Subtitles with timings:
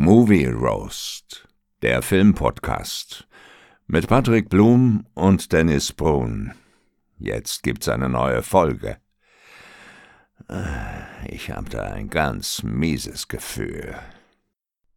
[0.00, 1.48] Movie Roast,
[1.82, 3.26] der Filmpodcast
[3.88, 6.52] mit Patrick Blum und Dennis Brun.
[7.18, 8.98] Jetzt gibt's eine neue Folge.
[10.48, 13.96] Äh, ich habe da ein ganz mieses Gefühl.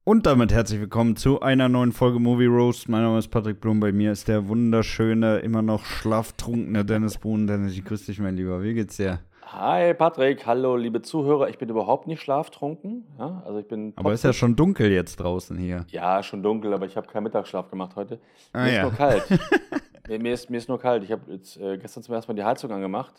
[0.03, 2.88] Und damit herzlich willkommen zu einer neuen Folge Movie Roast.
[2.88, 3.79] Mein Name ist Patrick Blum.
[3.79, 7.47] Bei mir ist der wunderschöne, immer noch schlaftrunkene Dennis Brun.
[7.47, 8.62] Dennis, ich grüße dich, mein Lieber.
[8.62, 9.20] Wie geht's dir?
[9.54, 11.49] Hi Patrick, hallo liebe Zuhörer.
[11.49, 13.06] Ich bin überhaupt nicht schlaftrunken.
[13.20, 15.86] Ja, also ich bin aber ist ja schon dunkel jetzt draußen hier.
[15.90, 18.20] Ja, schon dunkel, aber ich habe keinen Mittagsschlaf gemacht heute.
[18.54, 18.78] Ah, mir ja.
[18.78, 19.23] ist nur kalt.
[20.08, 21.04] mir, mir, ist, mir ist nur kalt.
[21.04, 23.14] Ich habe jetzt äh, gestern zum ersten Mal die Heizung angemacht.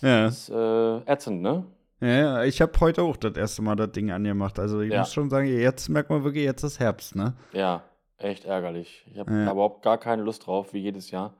[0.00, 1.64] Ja, Das ist äh, ätzend, ne?
[2.00, 4.58] ja, ich habe heute auch das erste Mal das Ding angemacht.
[4.58, 5.00] Also ich Ja.
[5.00, 7.34] muss schon sagen, jetzt merkt man wirklich, jetzt ist Herbst, ne?
[7.52, 7.84] Ja,
[8.18, 9.06] echt ärgerlich.
[9.12, 9.52] Ich habe Ja.
[9.52, 11.32] überhaupt gar keine Lust drauf, wie jedes Jahr.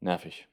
[0.00, 0.48] Nervig.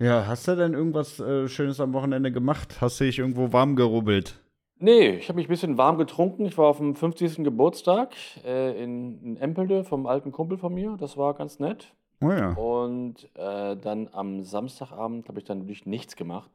[0.00, 0.26] Ja.
[0.26, 2.80] Hast du denn irgendwas äh, Schönes am Wochenende gemacht?
[2.80, 4.40] Hast du dich irgendwo warm gerubbelt?
[4.78, 6.46] Nee, ich habe mich ein bisschen warm getrunken.
[6.46, 7.44] Ich war auf dem 50.
[7.44, 8.14] Geburtstag
[8.44, 10.96] äh, in, in Empelde vom alten Kumpel von mir.
[10.98, 11.92] Das war ganz nett.
[12.22, 12.52] Oh ja.
[12.54, 16.50] Und äh, dann am Samstagabend habe ich dann wirklich nichts gemacht.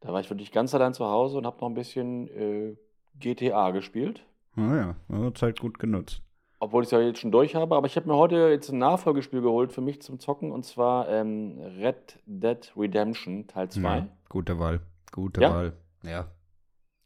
[0.00, 2.76] Da war ich wirklich ganz allein zu Hause und habe noch ein bisschen äh,
[3.18, 4.22] GTA gespielt.
[4.56, 6.22] Oh ja, ja Zeit gut genutzt.
[6.62, 7.74] Obwohl ich es ja jetzt schon durch habe.
[7.74, 10.52] Aber ich habe mir heute jetzt ein Nachfolgespiel geholt für mich zum Zocken.
[10.52, 13.80] Und zwar ähm, Red Dead Redemption Teil 2.
[13.82, 14.80] Ja, gute Wahl.
[15.10, 15.54] Gute Ja?
[15.54, 15.72] Wahl.
[16.04, 16.26] Ja,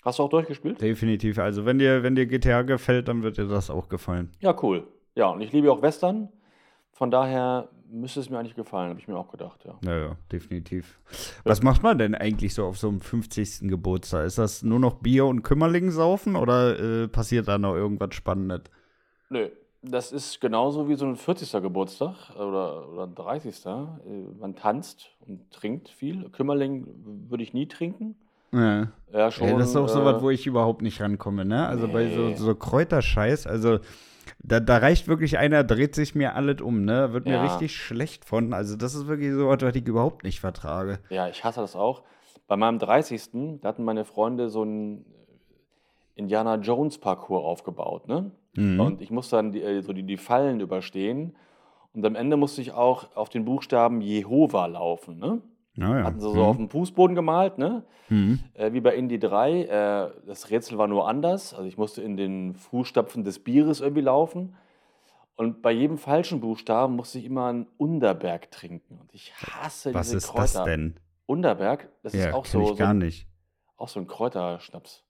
[0.04, 0.80] Hast du auch durchgespielt?
[0.82, 1.38] definitiv.
[1.38, 4.30] Also wenn dir, wenn dir GTA gefällt, dann wird dir das auch gefallen.
[4.40, 4.86] Ja, cool.
[5.14, 6.28] Ja, und ich liebe auch Western.
[6.92, 9.78] Von daher müsste es mir eigentlich gefallen, habe ich mir auch gedacht, ja.
[9.84, 11.00] Ja, ja, definitiv.
[11.44, 13.60] Was macht man denn eigentlich so auf so einem 50.
[13.68, 14.26] Geburtstag?
[14.26, 18.62] Ist das nur noch Bier und Kümmerling saufen oder äh, passiert da noch irgendwas Spannendes?
[19.30, 19.48] Nö,
[19.82, 21.50] das ist genauso wie so ein 40.
[21.62, 23.66] Geburtstag oder, oder ein 30.
[23.66, 23.70] Äh,
[24.40, 26.28] Man tanzt und trinkt viel.
[26.30, 26.86] Kümmerling
[27.28, 28.16] würde ich nie trinken.
[28.52, 28.88] Ja.
[29.12, 29.48] Ja, schon.
[29.48, 31.66] Ey, das ist auch so äh, was, wo ich überhaupt nicht rankomme, ne?
[31.66, 32.34] Also bei so, Nee.
[32.36, 33.78] so Kräuterscheiß, also
[34.42, 37.12] da, da reicht wirklich einer, dreht sich mir alles um, ne?
[37.12, 37.42] Wird mir Ja.
[37.42, 38.52] richtig schlecht von.
[38.54, 40.98] Also das ist wirklich so was, was ich überhaupt nicht vertrage.
[41.10, 42.02] Ja, ich hasse das auch.
[42.46, 43.60] Bei meinem 30.
[43.60, 45.04] Da hatten meine Freunde so einen
[46.14, 48.30] Indiana Jones Parcours aufgebaut, ne?
[48.56, 48.80] Mhm.
[48.80, 51.36] Und ich musste dann die, äh, so die, die Fallen überstehen.
[51.92, 55.40] Und am Ende musste ich auch auf den Buchstaben Jehova laufen, ne?
[55.76, 56.04] Naja.
[56.04, 57.82] Hatten sie so auf dem Fußboden gemalt, ne?
[58.08, 58.38] Mhm.
[58.54, 59.62] Äh, wie bei Indie 3.
[59.62, 61.52] Äh, das Rätsel war nur anders.
[61.52, 64.54] Also ich musste in den Fußstapfen des Bieres irgendwie laufen.
[65.36, 68.98] Und bei jedem falschen Buchstaben musste ich immer einen Unterberg trinken.
[69.00, 70.42] Und ich hasse Was diese ist Kräuter.
[70.42, 70.94] das denn?
[71.26, 73.26] Unterberg, das ja, ist auch so, ich gar so, nicht.
[73.76, 75.02] auch so ein Kräuterschnaps.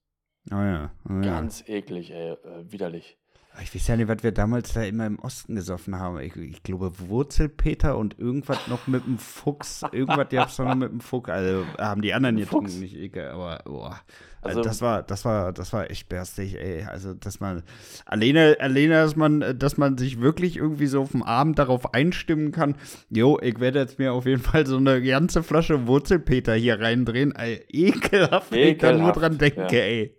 [0.51, 1.21] Oh ja, ja.
[1.21, 2.37] Ganz eklig, ey, äh,
[2.71, 3.19] widerlich.
[3.63, 6.19] Ich weiß ja nicht, was wir damals da immer im Osten gesoffen haben.
[6.21, 9.83] Ich, ich glaube Wurzelpeter und irgendwas noch mit dem Fuchs.
[9.93, 11.31] Irgendwas gab's da noch mit dem Fuchs.
[11.31, 12.81] Also haben die anderen getrunken, Fuchs?
[12.81, 14.01] nicht ich, aber boah.
[14.43, 16.83] Also, Also- das war, das war, das war echt berstig, ey.
[16.85, 17.63] Also, dass man
[18.07, 22.51] alleine, alleine, dass man, dass man sich wirklich irgendwie so auf dem Abend darauf einstimmen
[22.53, 22.75] kann,
[23.09, 27.33] jo, ich werde jetzt mir auf jeden Fall so eine ganze Flasche Wurzelpeter hier reindrehen.
[27.35, 29.67] Ey, ekelhaft, wenn ich da nur Ekelhaft, dran denke, ja.
[29.85, 30.17] ey.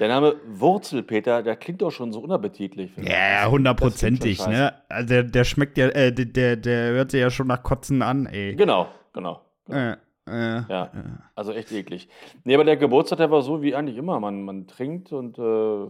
[0.00, 2.90] Der Name Wurzelpeter, der klingt doch schon so unappetitlich.
[2.96, 4.74] Ja, hundertprozentig, ne?
[4.88, 8.26] Also der, der schmeckt ja, äh, der- der, hört sich ja schon nach Kotzen an,
[8.26, 8.54] ey.
[8.56, 9.40] Genau, genau.
[9.70, 9.92] Äh,
[10.26, 10.90] äh, Ja,
[11.36, 12.08] also echt eklig.
[12.42, 14.18] Nee, aber der Geburtstag, der war so wie eigentlich immer.
[14.20, 15.86] Man, man trinkt und äh,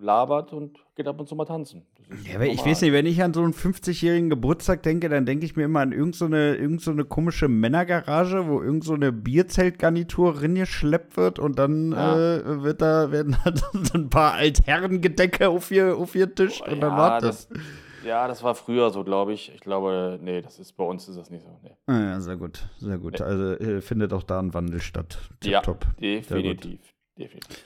[0.00, 1.82] labert und geht ab und zu mal tanzen.
[2.28, 5.46] Ja, aber ich weiß nicht, wenn ich an so einen 50-jährigen Geburtstag denke, dann denke
[5.46, 9.10] ich mir immer an irgendeine so irgend so eine komische Männergarage, wo irgend so eine
[9.10, 12.36] Bierzeltgarnitur reingeschleppt wird und dann Ja.
[12.36, 16.80] äh, wird da, werden da so ein paar Altherrengedecke auf ihr, auf ihr Tisch und
[16.80, 17.48] dann ja, war das.
[17.48, 17.58] das,
[18.04, 19.50] ja, das war früher so, glaube ich.
[19.54, 21.58] Ich glaube, nee, das ist bei uns ist das nicht so.
[21.62, 21.70] Nee.
[21.86, 23.20] Ah, ja, sehr gut, sehr gut.
[23.22, 25.18] Also äh, findet auch da ein Wandel statt.
[25.42, 25.86] Ja, Tipptopp.
[25.98, 26.80] definitiv.
[27.18, 27.64] Definitiv.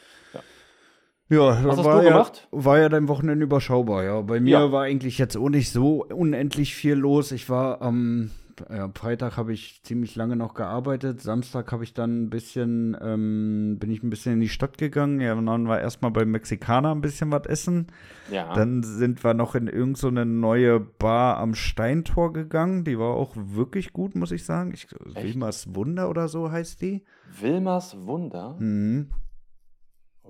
[1.28, 2.48] Ja, hast war ja, gemacht?
[2.50, 4.20] War ja dein Wochenende überschaubar, ja.
[4.22, 4.72] Bei mir Ja.
[4.72, 7.32] war eigentlich jetzt auch nicht so unendlich viel los.
[7.32, 8.30] Ich war am
[8.70, 11.20] ja, Freitag habe ich ziemlich lange noch gearbeitet.
[11.20, 15.20] Samstag habe ich dann ein bisschen, ähm, bin ich ein bisschen in die Stadt gegangen.
[15.20, 17.88] Ja, dann war erstmal beim Mexikaner ein bisschen was essen.
[18.30, 18.52] Ja.
[18.54, 22.84] Dann sind wir noch in irgendeine so neue Bar am Steintor gegangen.
[22.84, 24.72] Die war auch wirklich gut, muss ich sagen.
[24.74, 24.88] Ich?
[25.14, 27.04] Wilmers Wunder oder so heißt die.
[27.40, 28.56] Wilmers Wunder?
[28.58, 29.08] Mhm.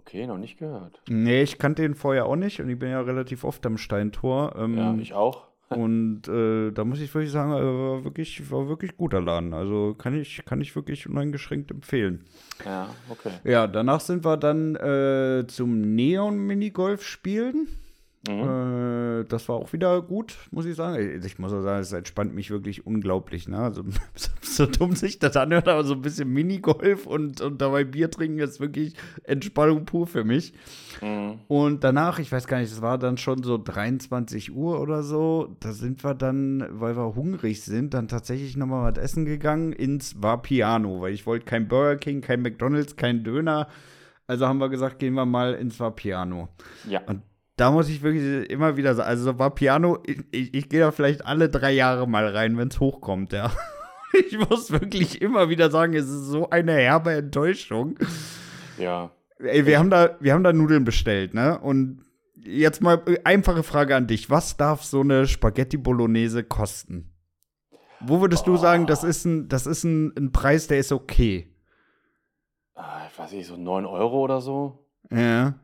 [0.09, 1.03] Okay, noch nicht gehört.
[1.11, 4.57] Nee, ich kannte ihn vorher auch nicht und ich bin ja relativ oft am Steintor.
[4.57, 5.49] Ähm, Ja, ich auch.
[5.69, 9.53] Und äh, da muss ich wirklich sagen, war wirklich, war wirklich guter Laden.
[9.53, 12.25] Also kann ich, kann ich wirklich uneingeschränkt empfehlen.
[12.65, 13.33] Ja, okay.
[13.45, 17.69] Ja, danach sind wir dann äh, zum Neon-Minigolf spielen.
[18.27, 19.21] Mhm.
[19.21, 21.21] Äh, das war auch wieder gut, muss ich sagen.
[21.25, 23.49] Ich muss auch sagen, es entspannt mich wirklich unglaublich.
[23.49, 23.59] Ne?
[23.59, 23.85] Also,
[24.41, 28.41] so dumm sich das anhört, aber so ein bisschen Minigolf und, und dabei Bier trinken
[28.41, 30.53] ist wirklich Entspannung pur für mich.
[31.01, 31.39] Mhm.
[31.47, 35.57] Und danach, ich weiß gar nicht, es war dann schon so 23 Uhr oder so.
[35.61, 40.21] Da sind wir dann, weil wir hungrig sind, dann tatsächlich nochmal was essen gegangen ins
[40.21, 43.69] Vapiano, weil ich wollte kein Burger King, kein McDonalds, kein Döner.
[44.27, 46.49] Also haben wir gesagt, gehen wir mal ins Vapiano.
[46.87, 47.01] Ja.
[47.07, 47.23] Und
[47.59, 50.93] da muss ich wirklich immer wieder sagen, also war Piano, ich, ich, ich gehe da
[50.93, 53.51] vielleicht alle drei Jahre mal rein, wenn es hochkommt, ja.
[54.27, 57.99] Ich muss wirklich immer wieder sagen, es ist so eine herbe Enttäuschung.
[58.79, 59.11] Ja.
[59.39, 61.59] Ey, wir haben da, wir haben da Nudeln bestellt, ne?
[61.61, 62.01] Und
[62.35, 64.31] jetzt mal einfache Frage an dich.
[64.31, 67.13] Was darf so eine Spaghetti Bolognese kosten?
[68.01, 68.53] Wo würdest oh.
[68.53, 71.55] du sagen, das ist ein, das ist ein, ein Preis, der ist okay?
[72.75, 74.87] Ah, ich weiß nicht, so 9 Euro oder so?
[75.11, 75.55] Ja.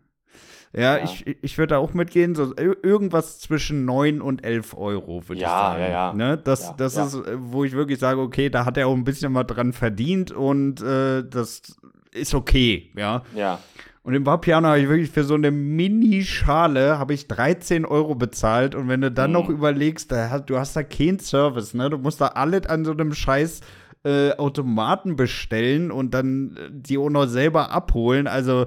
[0.76, 1.05] Ja, ja.
[1.05, 5.47] ich, ich würde da auch mitgehen, so irgendwas zwischen 9 und 11 Euro, würde ja,
[5.47, 5.82] ich sagen.
[5.82, 6.38] Ja, ja, ne?
[6.43, 9.32] Das, ja, das ist, wo ich wirklich sage, okay, da hat er auch ein bisschen
[9.32, 11.62] mal dran verdient und äh, das
[12.12, 13.23] ist okay, ja.
[13.35, 13.61] Ja.
[14.03, 18.75] Und im Vapiano habe ich wirklich für so eine Mini-Schale habe ich 13 Euro bezahlt.
[18.75, 19.35] Und wenn du dann mhm.
[19.35, 21.88] noch überlegst, da hast, du hast da keinen Service, ne?
[21.88, 23.62] Du musst da alles an so einem scheiß
[24.05, 28.26] äh, Automaten bestellen und dann äh, die auch noch selber abholen.
[28.26, 28.67] Also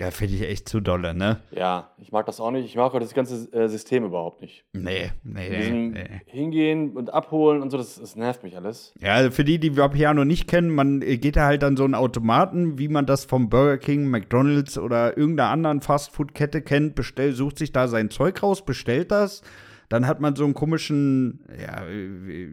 [0.00, 1.40] ja, finde ich echt zu dolle, ne?
[1.50, 2.64] Ja, ich mag das auch nicht.
[2.64, 4.64] Ich mag auch das ganze äh, System überhaupt nicht.
[4.72, 6.20] Nee, nee, nee, nee.
[6.26, 8.94] Hingehen und abholen und so, das, das nervt mich alles.
[9.00, 11.82] Ja, also für die, die Vapiano nicht kennen, man äh, geht da halt an so
[11.82, 17.34] einen Automaten, wie man das vom Burger King, McDonalds oder irgendeiner anderen Fastfood-Kette kennt, bestellt,
[17.34, 19.42] sucht sich da sein Zeug raus, bestellt das.
[19.88, 21.82] Dann hat man so einen komischen, ja,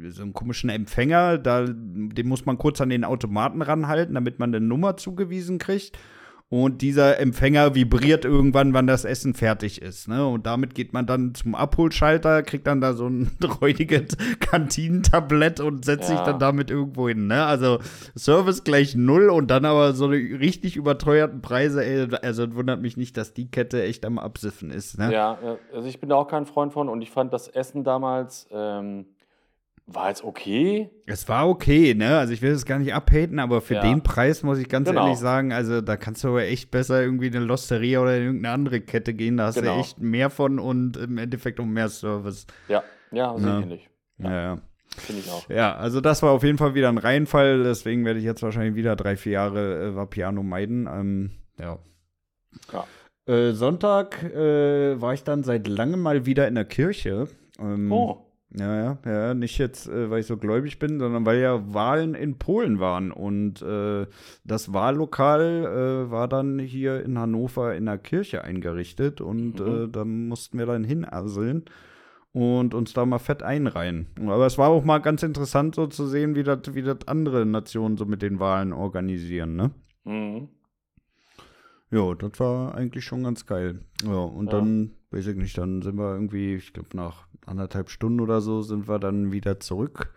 [0.09, 4.55] so einen komischen Empfänger, da, den muss man kurz an den Automaten ranhalten, damit man
[4.55, 5.99] eine Nummer zugewiesen kriegt
[6.49, 10.07] und dieser Empfänger vibriert irgendwann, wann das Essen fertig ist.
[10.07, 10.27] Ne?
[10.27, 13.31] Und damit geht man dann zum Abholschalter, kriegt dann da so ein
[13.61, 16.17] räudiges Kantinentablett und setzt ja.
[16.17, 17.25] sich dann damit irgendwo hin.
[17.25, 17.45] Ne?
[17.45, 17.79] Also
[18.15, 21.83] Service gleich null und dann aber so eine richtig überteuerten Preise.
[21.83, 24.99] Ey, also wundert mich nicht, dass die Kette echt am Absiffen ist.
[24.99, 25.11] Ne?
[25.11, 25.39] Ja,
[25.73, 28.47] also ich bin da auch kein Freund von und ich fand das Essen damals.
[28.51, 29.07] Ähm
[29.87, 30.89] war jetzt okay.
[31.05, 32.17] Es war okay, ne?
[32.17, 33.81] Also ich will es gar nicht abhaten, aber für ja.
[33.81, 35.05] den Preis muss ich ganz genau.
[35.05, 38.53] ehrlich sagen, also da kannst du aber echt besser irgendwie eine Losteria oder in irgendeine
[38.53, 39.37] andere Kette gehen.
[39.37, 39.75] Da hast genau.
[39.75, 42.47] du echt mehr von und im Endeffekt um mehr Service.
[42.67, 43.67] Ja, ja, sehe ja.
[43.67, 43.89] ich.
[44.17, 44.61] Ja, ja.
[44.97, 45.49] Finde ich auch.
[45.49, 47.63] Ja, also das war auf jeden Fall wieder ein Reihenfall.
[47.63, 50.87] Deswegen werde ich jetzt wahrscheinlich wieder drei, vier Jahre äh, Vapiano meiden.
[50.87, 51.77] Ähm, ja.
[52.71, 53.33] ja.
[53.33, 57.27] Äh, Sonntag äh, war ich dann seit langem mal wieder in der Kirche.
[57.59, 58.24] Ähm, oh.
[58.57, 62.15] Ja, ja, ja, nicht jetzt, äh, weil ich so gläubig bin, sondern weil ja Wahlen
[62.15, 63.11] in Polen waren.
[63.11, 64.07] Und äh,
[64.45, 69.85] das Wahllokal äh, war dann hier in Hannover in der Kirche eingerichtet und mhm.
[69.85, 71.65] Äh, da mussten wir dann hinasseln
[72.31, 74.07] und uns da mal fett einreihen.
[74.21, 77.97] Aber es war auch mal ganz interessant, so zu sehen, wie das wie andere Nationen
[77.97, 79.71] so mit den Wahlen organisieren, ne?
[80.05, 80.49] Mhm.
[81.91, 83.79] Ja, das war eigentlich schon ganz geil.
[84.03, 84.53] Ja, und ja.
[84.53, 88.61] dann, weiß ich nicht, dann sind wir irgendwie, ich glaube, nach anderthalb Stunden oder so
[88.61, 90.13] sind wir dann wieder zurück.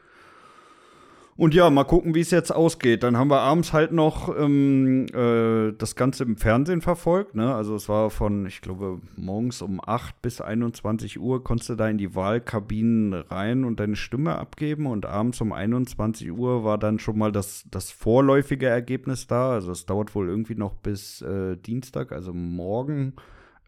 [1.38, 3.04] Und ja, mal gucken, wie es jetzt ausgeht.
[3.04, 7.36] Dann haben wir abends halt noch ähm, äh, das Ganze im Fernsehen verfolgt.
[7.36, 7.54] Ne?
[7.54, 11.88] Also es war von, ich glaube, morgens um 8 bis 21 Uhr konntest du da
[11.88, 14.86] in die Wahlkabinen rein und deine Stimme abgeben.
[14.86, 19.52] Und abends um 21 Uhr war dann schon mal das, das vorläufige Ergebnis da.
[19.52, 23.12] Also es dauert wohl irgendwie noch bis äh, Dienstag, also morgen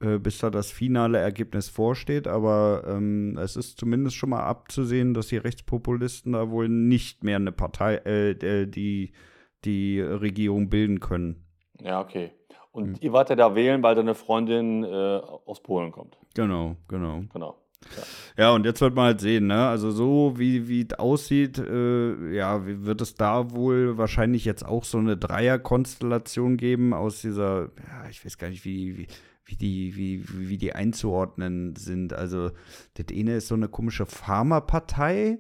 [0.01, 2.27] bis da das finale Ergebnis vorsteht.
[2.27, 7.37] Aber ähm, es ist zumindest schon mal abzusehen, dass die Rechtspopulisten da wohl nicht mehr
[7.37, 9.13] eine Partei, äh, äh die,
[9.65, 11.45] die Regierung bilden können.
[11.83, 12.33] Ja, okay.
[12.73, 12.97] Und mhm.
[13.01, 16.19] ihr wart ja da wählen, weil deine Freundin äh, aus Polen kommt.
[16.35, 17.25] Genau, genau.
[17.33, 17.57] Genau.
[17.97, 18.45] Ja.
[18.45, 19.69] ja, und jetzt wird man halt sehen, ne?
[19.69, 24.85] Also so wie wie es aussieht, äh, ja, wird es da wohl wahrscheinlich jetzt auch
[24.85, 29.07] so eine Dreierkonstellation geben aus dieser, ja, ich weiß gar nicht, wie, wie
[29.51, 32.13] wie die, wie, wie die einzuordnen sind.
[32.13, 32.51] Also,
[32.95, 35.39] das eine ist so eine komische Pharmapartei.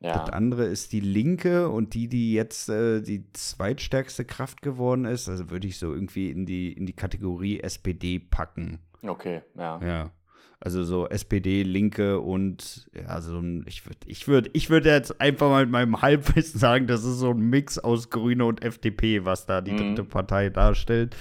[0.00, 0.18] Ja.
[0.18, 5.28] Das andere ist die Linke und die, die jetzt äh, die zweitstärkste Kraft geworden ist,
[5.28, 8.80] also würde ich so irgendwie in die, in die Kategorie SPD packen.
[9.06, 9.80] Okay, ja.
[9.80, 10.10] Ja.
[10.58, 15.20] Also so SPD, Linke und ja, so ein, ich würde, ich würde, ich würde jetzt
[15.20, 19.24] einfach mal mit meinem Halbwissen sagen, das ist so ein Mix aus Grüne und FDP,
[19.24, 19.78] was da die mhm.
[19.78, 21.16] dritte Partei darstellt.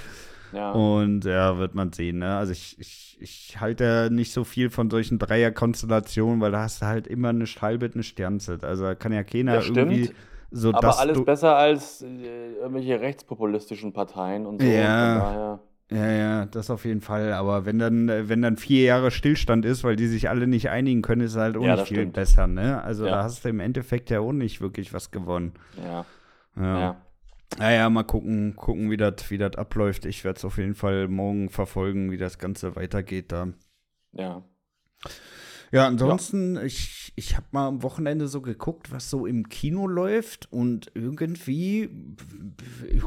[0.53, 0.71] Ja.
[0.71, 2.19] Und ja, wird man sehen.
[2.19, 2.35] Ne?
[2.35, 6.85] Also ich, ich, ich halte nicht so viel von solchen Dreierkonstellationen, weil da hast du
[6.87, 8.63] halt immer eine halbe eine Sternzeit.
[8.63, 10.11] Also da kann ja keiner ja, irgendwie
[10.51, 14.67] so Aber alles besser als äh, irgendwelche rechtspopulistischen Parteien und so.
[14.67, 15.53] Ja.
[15.53, 17.33] Und Ja, ja, das auf jeden Fall.
[17.33, 21.01] Aber wenn dann, wenn dann vier Jahre Stillstand ist, weil die sich alle nicht einigen
[21.01, 22.13] können, ist halt auch Ja, nicht das viel stimmt.
[22.13, 22.81] besser, ne?
[22.83, 23.11] Also Ja.
[23.11, 25.53] da hast du im Endeffekt ja auch nicht wirklich was gewonnen.
[25.77, 26.05] Ja.
[26.57, 26.79] Ja.
[26.79, 26.95] ja.
[27.57, 30.05] Naja, mal gucken, gucken, wie das wie abläuft.
[30.05, 33.47] Ich werde es auf jeden Fall morgen verfolgen, wie das Ganze weitergeht da.
[34.13, 34.43] ja.
[35.73, 40.51] Ja, ansonsten, ich, ich habe mal am Wochenende so geguckt, was so im Kino läuft
[40.51, 41.89] und irgendwie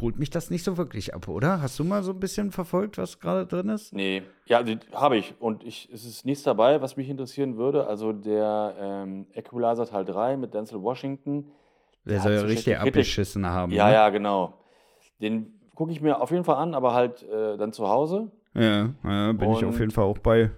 [0.01, 1.61] holt mich das nicht so wirklich ab, oder?
[1.61, 3.93] Hast du mal so ein bisschen verfolgt, was gerade drin ist?
[3.93, 5.35] Nee, ja, habe ich.
[5.41, 7.87] Und ich, es ist nichts dabei, was mich interessieren würde.
[7.87, 11.51] Also der ähm, Equalizer Teil 3 mit Denzel Washington.
[12.05, 13.73] Der soll ja richtig abgeschissen haben.
[13.73, 13.95] Ja, ne?
[13.95, 14.55] ja, genau.
[15.21, 18.31] Den gucke ich mir auf jeden Fall an, aber halt äh, dann zu Hause.
[18.55, 20.51] Ja, ja bin ich auf Und- jeden Fall auch bei.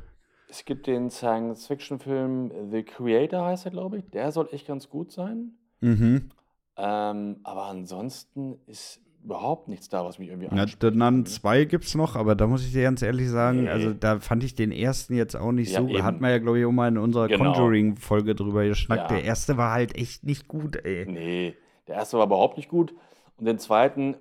[0.49, 4.11] Es gibt den Science-Fiction-Film The Creator, heißt er, glaube ich.
[4.11, 5.53] Der soll echt ganz gut sein.
[5.81, 6.31] Mhm.
[6.77, 10.81] Ähm, aber ansonsten ist überhaupt nichts da, was mich irgendwie Ja, anspricht.
[10.81, 13.69] The Nun 2 gibt's noch, aber da muss ich dir ganz ehrlich sagen, Nee.
[13.71, 15.89] also da fand ich den ersten jetzt auch nicht Ja, so.
[15.89, 16.03] eben.
[16.05, 17.53] Hat man ja, glaube ich, auch mal in unserer Genau.
[17.53, 19.11] Conjuring-Folge drüber geschnackt.
[19.11, 19.17] Ja.
[19.17, 21.05] Der erste war halt echt nicht gut, ey.
[21.07, 21.55] Nee,
[21.89, 22.95] der erste war überhaupt nicht gut.
[23.37, 24.17] Und den zweiten,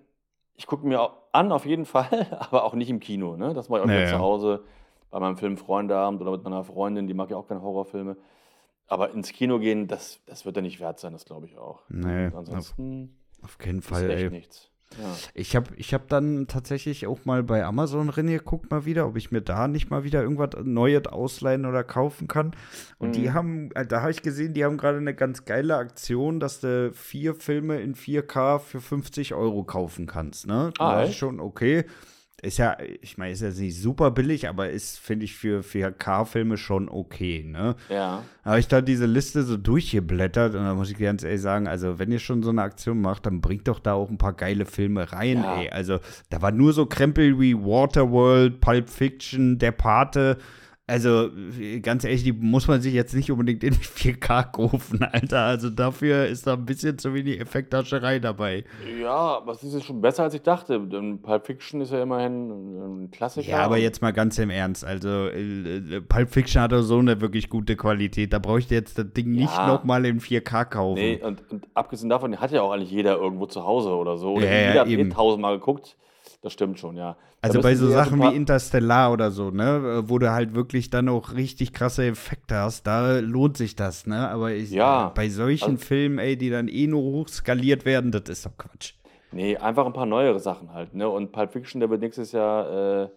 [0.56, 3.38] ich gucke mir an, auf jeden Fall, aber auch nicht im Kino.
[3.38, 3.54] Ne?
[3.54, 4.10] Das mache ich auch Ja, nur ja.
[4.10, 4.64] zu Hause
[5.12, 8.18] bei meinem Film Freundeabend oder mit meiner Freundin, die mag ja auch keine Horrorfilme.
[8.88, 11.84] Aber ins Kino gehen, das, das wird er nicht wert sein, das glaube ich auch.
[11.90, 14.30] Nee, ansonsten Auf keinen ist Fall, echt ey.
[14.30, 14.72] nichts.
[15.02, 15.16] Ja.
[15.34, 19.32] Ich habe ich hab dann tatsächlich auch mal bei Amazon reingeguckt mal wieder, ob ich
[19.32, 22.56] mir da nicht mal wieder irgendwas Neues ausleihen oder kaufen kann.
[22.98, 23.34] Und die Mhm.
[23.34, 26.94] haben, äh, da habe ich gesehen, die haben gerade eine ganz geile Aktion, dass du
[26.94, 30.48] vier Filme in 4K für 50 Euro kaufen kannst.
[30.48, 30.72] Ne?
[30.80, 31.86] Ah, das ist schon okay.
[32.46, 36.58] Ist ja, ich meine, ist jetzt nicht super billig, aber ist, finde ich, für 4K-Filme
[36.58, 37.76] schon okay, ne?
[37.90, 38.22] ja.
[38.44, 41.98] habe ich da diese Liste so durchgeblättert und da muss ich ganz ehrlich sagen, also
[41.98, 44.66] wenn ihr schon so eine Aktion macht, dann bringt doch da auch ein paar geile
[44.66, 45.60] Filme rein, Ja.
[45.62, 45.70] ey.
[45.72, 46.00] Also
[46.30, 50.38] da war nur so Krempel wie Waterworld, Pulp Fiction, Der Pate.
[50.88, 51.30] Also
[51.82, 55.40] ganz ehrlich, die muss man sich jetzt nicht unbedingt in 4K kaufen, Alter.
[55.42, 58.66] Also dafür ist da ein bisschen zu wenig Effekthascherei dabei.
[59.02, 60.80] Ja, aber es ist schon besser, als ich dachte.
[60.80, 62.50] Pulp Fiction ist ja immerhin
[63.06, 63.50] ein Klassiker.
[63.50, 64.86] Ja, aber jetzt mal ganz im Ernst.
[64.86, 68.32] Also äh, Pulp Fiction hat doch so eine wirklich gute Qualität.
[68.32, 69.66] Da brauche ich jetzt das Ding nicht Ja.
[69.66, 71.00] nochmal in 4K kaufen.
[71.00, 74.34] Nee, und, und abgesehen davon hat ja auch eigentlich jeder irgendwo zu Hause oder so.
[74.34, 75.10] Oder Ja, ja, jeder hat eben.
[75.10, 75.98] eh tausendmal geguckt.
[76.46, 77.18] Das stimmt schon, ja.
[77.42, 81.34] Also bei so Sachen wie Interstellar oder so, ne, wo du halt wirklich dann auch
[81.34, 84.30] richtig krasse Effekte hast, da lohnt sich das, ne?
[84.30, 85.10] Aber ich, Ja.
[85.16, 88.94] bei solchen Also- Filmen, ey, die dann eh nur hochskaliert werden, das ist doch Quatsch.
[89.32, 90.94] Nee, einfach ein paar neuere Sachen halt.
[90.94, 91.10] Ne?
[91.10, 93.10] Und Pulp Fiction, der wird nächstes Jahr äh,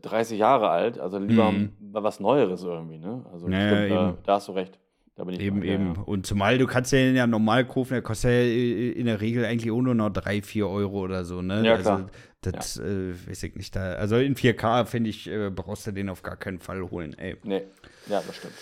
[0.00, 0.98] 30 Jahre alt.
[0.98, 1.72] Also lieber Mhm.
[1.92, 2.96] mal was Neueres irgendwie.
[2.98, 3.26] Ne?
[3.30, 4.18] Also Ja, stimmt, da, eben.
[4.24, 4.78] da hast du recht.
[5.16, 5.94] Da bin ich Eben, dir, eben.
[5.94, 6.02] Ja.
[6.06, 9.20] Und zumal du kannst ja den ja normal kaufen, der kostet ja äh, in der
[9.20, 11.64] Regel eigentlich auch nur noch 3, 4 Euro oder so, ne?
[11.64, 12.06] Ja, also,
[12.52, 13.74] das äh, weiß ich nicht.
[13.76, 17.14] Da, also in 4K, finde ich, äh, brauchst du den auf gar keinen Fall holen,
[17.18, 17.36] ey.
[17.44, 17.62] Nee,
[18.08, 18.54] ja, das stimmt.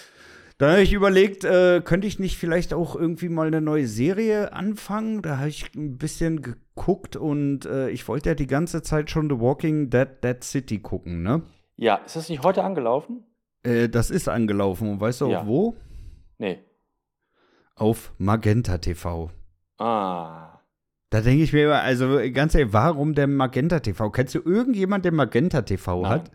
[0.59, 4.53] Dann habe ich überlegt, äh, könnte ich nicht vielleicht auch irgendwie mal eine neue Serie
[4.53, 5.21] anfangen?
[5.23, 9.29] Da habe ich ein bisschen geguckt und äh, ich wollte ja die ganze Zeit schon
[9.29, 11.43] The Walking Dead Dead City gucken, ne?
[11.77, 13.25] Ja, ist das nicht heute angelaufen?
[13.65, 15.41] Äh, das ist angelaufen und weißt du Ja.
[15.41, 15.77] auch wo?
[16.39, 16.61] Nee.
[17.75, 19.31] Auf Magenta TV.
[19.79, 20.51] Ah.
[21.12, 24.09] Da denke ich mir immer, also ganz ehrlich, warum der Magenta TV?
[24.09, 26.31] Kennst du irgendjemand, der Magenta TV hat?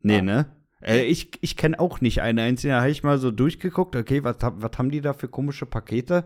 [0.00, 0.24] Nee, Nein.
[0.24, 0.46] ne?
[0.80, 2.72] Äh, ich ich kenne auch nicht einen einzigen.
[2.72, 6.24] Da habe ich mal so durchgeguckt, okay, was, was haben die da für komische Pakete?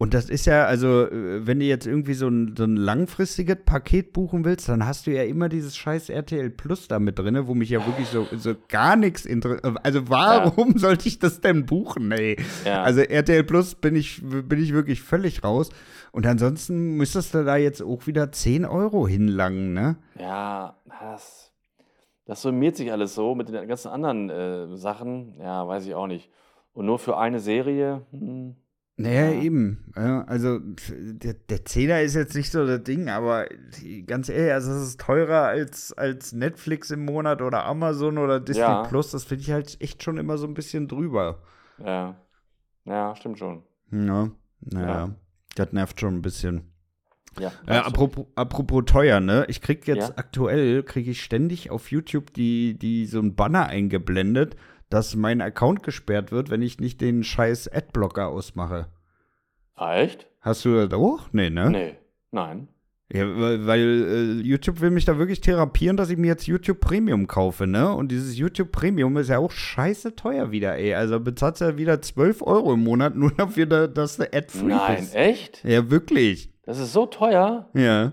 [0.00, 3.56] Und das ist ja, also, äh, wenn du jetzt irgendwie so ein, so ein langfristiges
[3.64, 7.48] Paket buchen willst, dann hast du ja immer dieses scheiß RTL Plus da mit drin,
[7.48, 9.76] wo mich ja wirklich so, so gar nichts interessiert.
[9.82, 12.36] Also, warum sollte ich das denn buchen, ey?
[12.64, 12.84] Ja.
[12.84, 15.70] Also, RTL Plus bin ich, bin ich wirklich völlig raus.
[16.12, 19.96] Und ansonsten müsstest du da jetzt auch wieder 10 Euro hinlangen, ne?
[20.16, 21.52] Ja, das,
[22.24, 25.34] das summiert sich alles so mit den ganzen anderen äh, Sachen.
[25.40, 26.30] Ja, weiß ich auch nicht.
[26.72, 28.06] Und nur für eine Serie?
[28.12, 28.54] Hm.
[29.00, 29.40] Naja, Ja.
[29.42, 29.84] eben.
[29.94, 33.46] Also der, der Zehner ist jetzt nicht so das Ding, aber
[34.06, 38.62] ganz ehrlich, also es ist teurer als, als Netflix im Monat oder Amazon oder Disney
[38.62, 38.82] Ja.
[38.82, 39.12] Plus.
[39.12, 41.42] Das finde ich halt echt schon immer so ein bisschen drüber.
[41.78, 42.16] Ja.
[42.84, 43.62] Ja, stimmt schon.
[43.92, 44.30] Ja,
[44.62, 44.88] naja.
[44.88, 45.14] Ja.
[45.54, 46.72] Das nervt schon ein bisschen.
[47.38, 49.44] Ja, Äh, das apropos, apropos teuer, ne?
[49.48, 50.14] Ich krieg jetzt Ja.
[50.16, 54.56] aktuell, kriege ich ständig auf YouTube die, die so ein Banner eingeblendet,
[54.90, 58.86] dass mein Account gesperrt wird, wenn ich nicht den scheiß Adblocker ausmache.
[59.74, 60.26] Ah, echt?
[60.40, 61.28] Hast du das auch?
[61.32, 61.70] Nee, ne?
[61.70, 61.94] Nee.
[62.30, 62.68] Nein.
[63.10, 66.80] Ja, weil, weil äh, YouTube will mich da wirklich therapieren, dass ich mir jetzt YouTube
[66.80, 67.90] Premium kaufe, ne?
[67.94, 70.92] Und dieses YouTube Premium ist ja auch scheiße teuer wieder, ey.
[70.94, 74.66] Also bezahlst du ja wieder 12 Euro im Monat, nur dafür, da- dass du ad-free
[74.74, 75.14] Nein, bist.
[75.14, 75.64] echt?
[75.64, 76.52] Ja, wirklich.
[76.64, 77.70] Das ist so teuer.
[77.72, 78.12] Ja.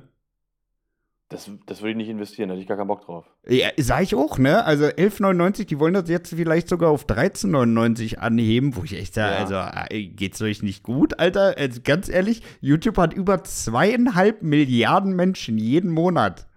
[1.35, 3.25] Das, das würde ich nicht investieren, da hätte ich gar keinen Bock drauf.
[3.47, 4.63] Ja, sag ich auch, ne?
[4.63, 9.33] Also 11,99, die wollen das jetzt vielleicht sogar auf 13,99 anheben, wo ich echt sage,
[9.35, 9.39] Ja.
[9.67, 11.55] also äh, geht's euch nicht gut, Alter?
[11.57, 16.47] Also, ganz ehrlich, YouTube hat über zweieinhalb Milliarden Menschen jeden Monat.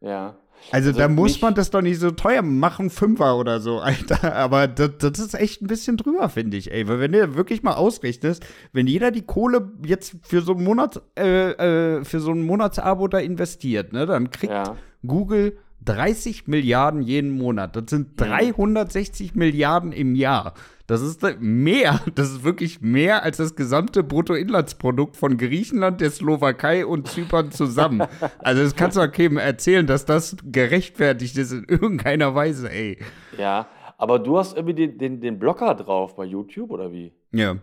[0.00, 0.36] Ja.
[0.70, 4.34] Also, Also da muss man das doch nicht so teuer machen, Fünfer oder so, Alter.
[4.34, 6.86] Aber das, das ist echt ein bisschen drüber, finde ich, ey.
[6.88, 11.00] Weil wenn du wirklich mal ausrechnest, wenn jeder die Kohle jetzt für so ein Monat,
[11.18, 11.50] äh,
[11.98, 14.76] äh, für so ein Monatsabo da investiert, ne, dann kriegt Ja.
[15.06, 17.74] Google 30 Milliarden jeden Monat.
[17.76, 20.54] Das sind 360 Milliarden im Jahr.
[20.88, 26.84] Das ist mehr, das ist wirklich mehr als das gesamte Bruttoinlandsprodukt von Griechenland, der Slowakei
[26.84, 28.02] und Zypern zusammen.
[28.38, 32.98] Also das kannst du auch keinem erzählen, dass das gerechtfertigt ist in irgendeiner Weise, ey.
[33.36, 33.68] Ja.
[33.98, 37.12] Aber du hast irgendwie den, den, den Blocker drauf bei YouTube oder wie?
[37.32, 37.58] Ja.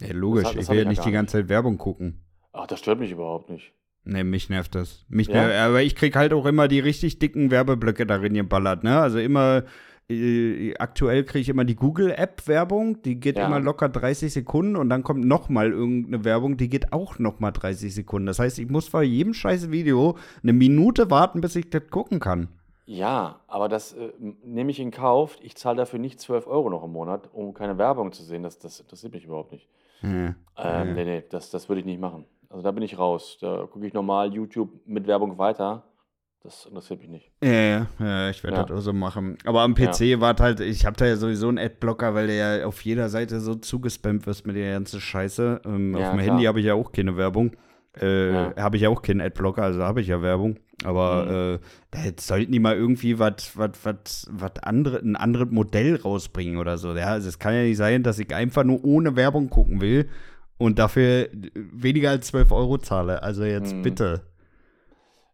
[0.00, 0.44] Ja, logisch.
[0.44, 2.22] Das das ich will ja nicht die ganze Zeit Werbung gucken.
[2.52, 3.72] Ach, das stört mich überhaupt nicht.
[4.04, 5.04] Ne, mich nervt das.
[5.08, 5.34] Mich Ja?
[5.34, 8.98] nervt, aber ich krieg halt auch immer die richtig dicken Werbeblöcke darin geballert, ne?
[9.00, 9.64] Also immer,
[10.08, 13.46] äh, aktuell kriege ich immer die Google-App-Werbung, die geht Ja.
[13.46, 17.40] immer locker 30 Sekunden und dann kommt noch mal irgendeine Werbung, die geht auch noch
[17.40, 18.26] mal 30 Sekunden.
[18.26, 22.20] Das heißt, ich muss vor jedem scheiß Video eine Minute warten, bis ich das gucken
[22.20, 22.48] kann.
[22.88, 24.10] Ja, aber das äh,
[24.44, 25.38] nehme ich in Kauf.
[25.42, 28.44] Ich zahle dafür nicht 12 Euro noch im Monat, um keine Werbung zu sehen.
[28.44, 29.68] Das, das interessiert mich überhaupt nicht.
[30.02, 30.34] Ja.
[30.56, 32.26] Ähm, Nee, nee, das, das würde ich nicht machen.
[32.48, 33.38] Also da bin ich raus.
[33.40, 35.82] Da gucke ich normal YouTube mit Werbung weiter.
[36.46, 37.32] Das interessiert mich nicht.
[37.42, 38.62] Ja, ja, ja, ich werde Ja.
[38.64, 39.36] das auch so machen.
[39.44, 42.66] Aber am PC war halt, ich habe da ja sowieso einen Adblocker, weil der ja
[42.66, 45.62] auf jeder Seite so zugespammt wird mit der ganzen Scheiße.
[45.64, 46.34] Ähm, Ja, auf dem klar.
[46.36, 47.52] Handy habe ich ja auch keine Werbung.
[48.00, 48.54] Äh, Ja.
[48.56, 50.58] Habe ich ja auch keinen Adblocker, also habe ich ja Werbung.
[50.84, 51.58] Aber
[51.94, 51.98] Mhm.
[51.98, 56.78] äh, sollten die mal irgendwie was was was was andere ein anderes Modell rausbringen oder
[56.78, 56.94] so.
[56.94, 60.08] Ja, also es kann ja nicht sein, dass ich einfach nur ohne Werbung gucken will
[60.58, 63.22] und dafür weniger als 12 Euro zahle.
[63.22, 63.82] Also jetzt Mhm.
[63.82, 64.20] bitte.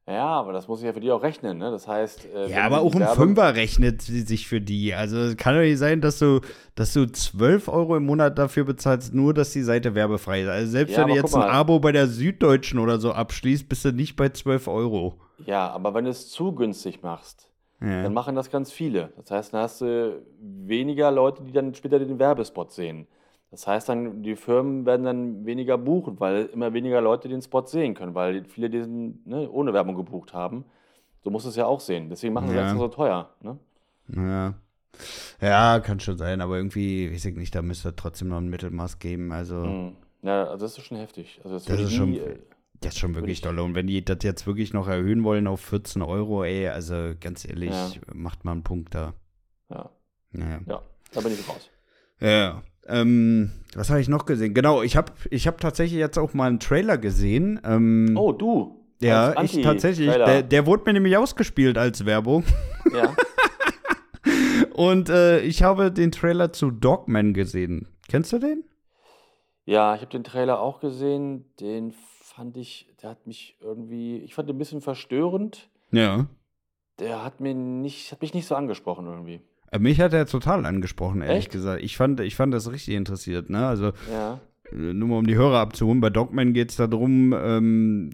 [0.08, 1.70] Ja, aber das muss ich ja für die auch rechnen, ne?
[1.70, 4.94] Das heißt, äh, Ja, aber auch ein Fünfer rechnet sie sich für die.
[4.94, 6.40] Also es kann doch nicht sein, dass du,
[6.74, 10.48] dass du 12 Euro im Monat dafür bezahlst, nur dass die Seite werbefrei ist.
[10.48, 11.42] Also selbst Ja, wenn du jetzt ein.
[11.42, 15.20] Abo bei der Süddeutschen oder so abschließt, bist du nicht bei 12 Euro.
[15.46, 17.48] Ja, aber wenn du es zu günstig machst,
[17.80, 18.02] Ja.
[18.02, 19.12] dann machen das ganz viele.
[19.18, 23.06] Das heißt, dann hast du weniger Leute, die dann später den Werbespot sehen.
[23.52, 27.64] Das heißt dann, die Firmen werden dann weniger buchen, weil immer weniger Leute den Spot
[27.66, 30.64] sehen können, weil viele diesen ne, ohne Werbung gebucht haben.
[31.22, 32.08] So musst du es ja auch sehen.
[32.10, 32.62] Deswegen machen sie Ja.
[32.62, 33.30] das so teuer.
[33.42, 33.58] Ne?
[34.08, 34.54] Ja.
[35.40, 38.98] Ja, kann schon sein, aber irgendwie, weiß ich nicht, da müsste trotzdem noch ein Mittelmaß
[38.98, 39.32] geben.
[39.32, 39.96] Also, Mhm.
[40.22, 41.40] Ja, also das ist schon heftig.
[41.44, 42.38] Also das, Das ist schon- nie, äh,
[42.80, 43.58] das ist schon wirklich ich- doll.
[43.58, 47.44] Und wenn die das jetzt wirklich noch erhöhen wollen auf 14 Euro, ey, also ganz
[47.46, 47.90] ehrlich, Ja.
[48.14, 49.14] macht mal einen Punkt da.
[49.68, 49.90] ja,
[50.32, 50.60] Naja.
[50.66, 51.70] ja, da bin ich raus.
[52.20, 52.62] Ja.
[52.86, 54.54] Ähm, was habe ich noch gesehen?
[54.54, 57.60] Genau, ich habe ich hab tatsächlich jetzt auch mal einen Trailer gesehen.
[57.64, 58.80] Ähm, Oh, du.
[59.00, 60.10] ja, ich tatsächlich.
[60.10, 62.44] Der, der wurde mir nämlich ausgespielt als Werbung.
[62.92, 63.14] Ja.
[64.74, 67.88] Und äh, ich habe den Trailer zu Dogman gesehen.
[68.08, 68.64] Kennst du den?
[69.64, 71.44] Ja, ich habe den Trailer auch gesehen.
[71.60, 75.68] Den fand ich, der hat mich irgendwie, ich fand den ein bisschen verstörend.
[75.90, 76.26] Ja.
[76.98, 79.40] Der hat mir nicht, hat mich nicht so angesprochen irgendwie.
[79.72, 81.52] Äh, Mich hat er total angesprochen, ehrlich Echt?
[81.52, 81.82] gesagt.
[81.82, 83.66] Ich fand, ich fand das richtig interessiert, ne?
[83.66, 84.40] Also, Ja.
[84.70, 88.10] äh, nur mal um die Hörer abzuholen, bei Dogman geht es darum, ähm,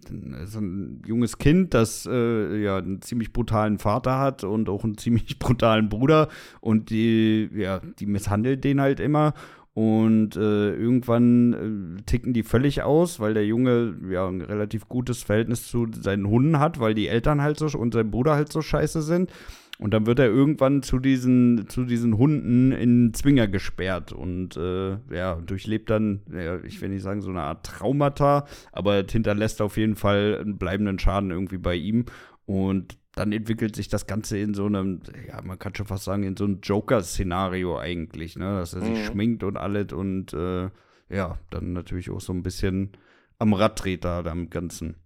[0.47, 4.97] so ein junges Kind, das äh, ja einen ziemlich brutalen Vater hat und auch einen
[4.99, 6.29] ziemlich brutalen Bruder
[6.61, 9.35] und die, ja, die misshandelt den halt immer.
[9.75, 15.23] Und äh, irgendwann äh, ticken die völlig aus, weil der Junge ja ein relativ gutes
[15.23, 18.61] Verhältnis zu seinen Hunden hat, weil die Eltern halt so und sein Bruder halt so
[18.61, 19.31] scheiße sind.
[19.79, 24.99] Und dann wird er irgendwann zu diesen, zu diesen Hunden in Zwinger gesperrt und äh,
[25.14, 29.77] ja, durchlebt dann, ja, ich will nicht sagen, so eine Art Traumata, aber hinterlässt auf
[29.77, 32.07] jeden Fall einen bleibenden Schaden irgendwie bei ihm.
[32.45, 36.25] Und dann entwickelt sich das Ganze in so einem, ja, man kann schon fast sagen,
[36.25, 38.59] in so einem Joker-Szenario eigentlich, ne?
[38.59, 39.05] Dass er sich Mhm.
[39.12, 40.71] schminkt und alles und äh,
[41.09, 42.91] ja, dann natürlich auch so ein bisschen
[43.38, 44.97] am Rad dreht da am Ganzen.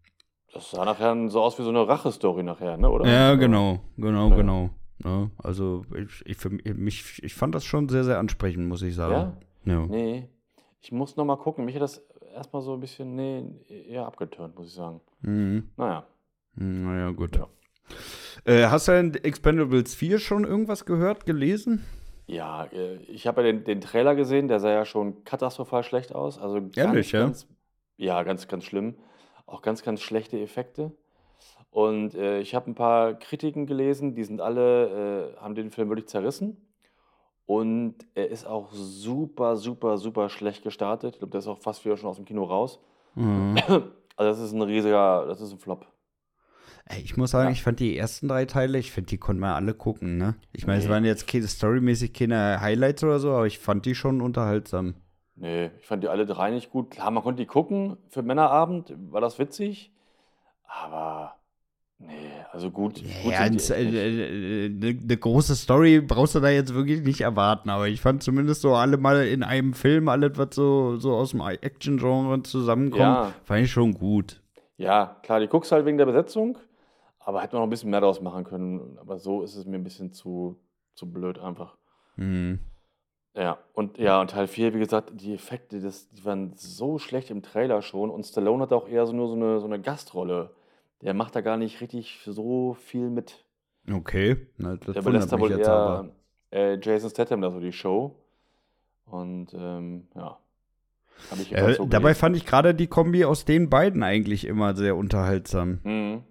[0.53, 2.91] Das sah nachher so aus wie so eine Rache-Story nachher, ne?
[2.91, 3.07] Oder?
[3.11, 4.37] Ja, genau, genau, Ja.
[4.37, 4.71] genau.
[5.05, 8.95] Ja, also ich, ich, für mich, ich fand das schon sehr, sehr ansprechend, muss ich
[8.95, 9.37] sagen.
[9.65, 9.87] Ja.
[9.87, 10.29] Nee.
[10.81, 11.65] Ich muss noch mal gucken.
[11.65, 12.03] Mich hat das
[12.35, 13.45] erstmal so ein bisschen, nee,
[13.89, 15.01] eher abgeturnt, muss ich sagen.
[15.23, 15.71] Mhm.
[15.77, 16.05] Naja.
[16.55, 17.37] Naja, gut.
[17.37, 17.49] Ja.
[18.45, 21.85] Äh, hast du in Expendables 4 schon irgendwas gehört, gelesen?
[22.27, 26.15] Ja, äh, ich habe ja den, den Trailer gesehen, der sah ja schon katastrophal schlecht
[26.15, 26.39] aus.
[26.39, 27.21] Also ganz, Ehrlich, ja?
[27.25, 27.47] ganz,
[27.97, 28.95] ja, ganz, ganz schlimm.
[29.53, 30.93] Auch ganz, ganz schlechte Effekte.
[31.71, 35.89] Und äh, ich habe ein paar Kritiken gelesen, die sind alle, äh, haben den Film
[35.91, 36.57] wirklich zerrissen.
[37.45, 41.15] Und er ist auch super, super, super schlecht gestartet.
[41.15, 42.81] Ich glaube, der ist auch fast wieder schon aus dem Kino raus.
[43.15, 43.57] Mhm.
[44.15, 45.87] Also das ist ein riesiger, das ist ein Flop.
[47.01, 47.53] Ich muss sagen, Ja.
[47.53, 50.35] ich fand die ersten drei Teile, ich finde, die konnten wir alle gucken, ne?
[50.53, 50.91] Ich meine, es Nee.
[50.91, 54.95] waren jetzt keine, storymäßig keine Highlights oder so, aber ich fand die schon unterhaltsam.
[55.43, 56.93] Nee, ich fand die alle drei nicht gut.
[56.93, 57.97] Klar, man konnte die gucken.
[58.11, 59.91] Für Männerabend war das witzig.
[60.69, 61.35] Aber
[61.99, 62.15] nee,
[62.53, 63.03] also gut.
[63.03, 63.95] gut Ja, eine echt nicht.
[63.97, 68.23] äh, ne, ne große Story brauchst du da jetzt wirklich nicht erwarten, aber ich fand
[68.23, 73.01] zumindest so alle mal in einem Film, alles, was so, so aus dem Action-Genre zusammenkommt,
[73.01, 73.33] Ja.
[73.43, 74.41] fand ich schon gut.
[74.77, 76.57] Ja, klar, die guckst halt wegen der Besetzung.
[77.19, 78.97] Aber hätte man noch ein bisschen mehr daraus machen können.
[79.01, 80.57] Aber so ist es mir ein bisschen zu,
[80.95, 81.77] zu blöd einfach.
[82.15, 82.61] Hm.
[83.35, 87.31] Ja, und ja, und Teil 4, wie gesagt, die Effekte, das, die waren so schlecht
[87.31, 88.11] im Trailer schon.
[88.11, 90.51] Und Stallone hat auch eher so nur so eine, so eine Gastrolle.
[91.01, 93.45] Der macht da gar nicht richtig so viel mit.
[93.91, 96.09] Okay, na, das Der wundert da mich wohl jetzt eher aber.
[96.51, 98.17] äh, Jason Statham da so die Show.
[99.07, 100.39] Und ähm, ja.
[101.51, 105.81] Äh, so dabei fand ich gerade die Kombi aus den beiden eigentlich immer sehr unterhaltsam.
[105.85, 106.23] Mhm.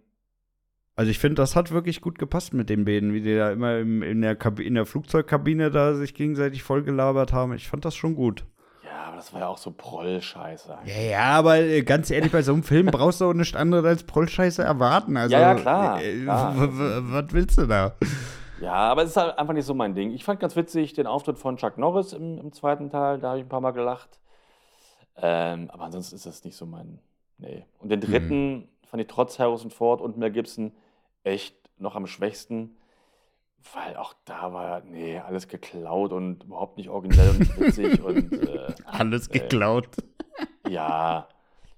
[1.01, 3.79] Also ich finde, das hat wirklich gut gepasst mit den beiden, wie die da immer
[3.79, 7.53] im, in, der in der Flugzeugkabine da sich gegenseitig vollgelabert haben.
[7.53, 8.45] Ich fand das schon gut.
[8.85, 10.77] Ja, aber das war ja auch so Proll-Scheiße.
[10.85, 13.83] Ja, ja, aber äh, ganz ehrlich, bei so einem Film brauchst du auch nichts anderes
[13.83, 15.17] als Prollscheiße erwarten.
[15.17, 16.55] Also, Ja, ja, klar, Äh, klar.
[16.55, 17.95] w- w- Was willst du da?
[18.61, 20.11] Ja, aber es ist halt einfach nicht so mein Ding.
[20.11, 23.39] Ich fand ganz witzig den Auftritt von Chuck Norris im, im zweiten Teil, da habe
[23.39, 24.19] ich ein paar Mal gelacht.
[25.17, 26.99] Ähm, aber ansonsten ist das nicht so mein.
[27.39, 27.65] Nee.
[27.79, 30.73] Und den dritten fand ich trotz Harrison Ford und Mel Gibson
[31.23, 32.77] echt noch am schwächsten,
[33.73, 38.73] weil auch da war, nee, alles geklaut und überhaupt nicht originell und witzig und äh,
[38.85, 39.89] Alles äh, geklaut.
[40.67, 41.27] ja.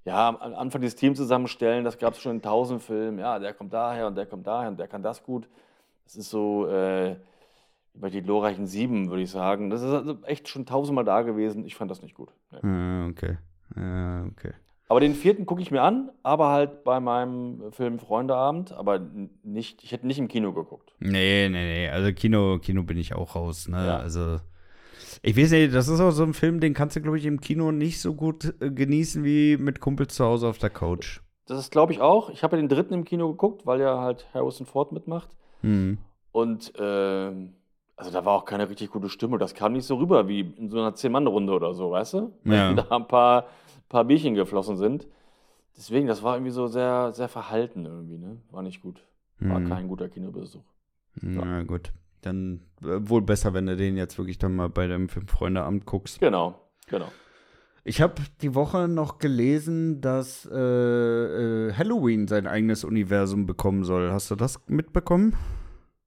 [0.06, 3.19] Ja, am Anfang das Team zusammenstellen, das gab es schon in tausend Filmen.
[3.19, 5.47] Ja, der kommt daher und der kommt daher und der kann das gut.
[6.03, 7.15] Das ist so äh,
[7.93, 9.69] bei die glorreichen Sieben, würde ich sagen.
[9.69, 11.65] Das ist also echt schon tausendmal da gewesen.
[11.65, 12.34] Ich fand das nicht gut.
[12.51, 12.60] Nee.
[12.67, 13.38] Ah, okay.
[13.77, 14.51] Ja, okay.
[14.89, 19.00] Aber den vierten gucke ich mir an, aber halt bei meinem Film Freundeabend, aber
[19.43, 20.93] nicht, ich hätte nicht im Kino geguckt.
[21.00, 21.89] Nee, nee, nee.
[21.89, 23.86] Also Kino, Kino bin ich auch raus, ne?
[23.86, 23.98] Ja.
[23.98, 24.39] Also.
[25.22, 27.39] Ich weiß nicht, das ist auch so ein Film, den kannst du, glaube ich, im
[27.39, 31.22] Kino nicht so gut äh, genießen wie mit Kumpels zu Hause auf der Couch.
[31.46, 32.30] Das ist, glaube ich, auch.
[32.30, 35.30] Ich habe ja den dritten im Kino geguckt, weil ja halt Harrison Ford mitmacht.
[35.62, 35.98] Hm.
[36.32, 37.54] Und ähm,
[37.96, 39.38] also da war auch keine richtig gute Stimme.
[39.38, 42.34] Das kam nicht so rüber wie in so einer Zehn-Mann-Runde oder so, weißt du?
[42.46, 42.74] Ja.
[42.74, 43.48] Da ein paar,
[43.93, 45.08] paar Bierchen geflossen sind.
[45.77, 48.38] Deswegen, das war irgendwie so sehr, sehr verhalten irgendwie, ne?
[48.51, 49.01] War nicht gut.
[49.39, 49.69] War Mhm.
[49.69, 50.62] kein guter Kinobesuch.
[51.21, 51.91] Na gut.
[52.21, 56.19] Dann äh, wohl besser, wenn du den jetzt wirklich dann mal bei deinem Fünf-Freunde-Amt guckst.
[56.19, 57.08] Genau, genau.
[57.84, 64.12] Ich habe die Woche noch gelesen, dass äh, äh, Halloween sein eigenes Universum bekommen soll.
[64.12, 65.36] Hast du das mitbekommen?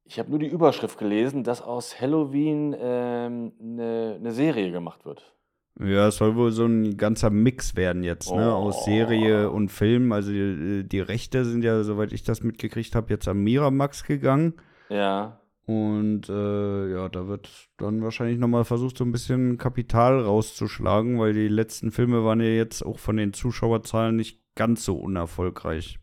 [0.05, 5.35] Ich habe nur die Überschrift gelesen, dass aus Halloween ähm, eine ne Serie gemacht wird.
[5.79, 8.55] Ja, es soll wohl so ein ganzer Mix werden jetzt, ne?
[8.55, 8.85] Aus Oh.
[8.87, 10.11] Serie und Film.
[10.13, 14.55] Also die, die Rechte sind ja, soweit ich das mitgekriegt habe, jetzt am Miramax gegangen.
[14.89, 21.19] Ja, Und äh, ja, da wird dann wahrscheinlich nochmal versucht, so ein bisschen Kapital rauszuschlagen,
[21.19, 25.99] weil die letzten Filme waren ja jetzt auch von den Zuschauerzahlen nicht ganz so unerfolgreich.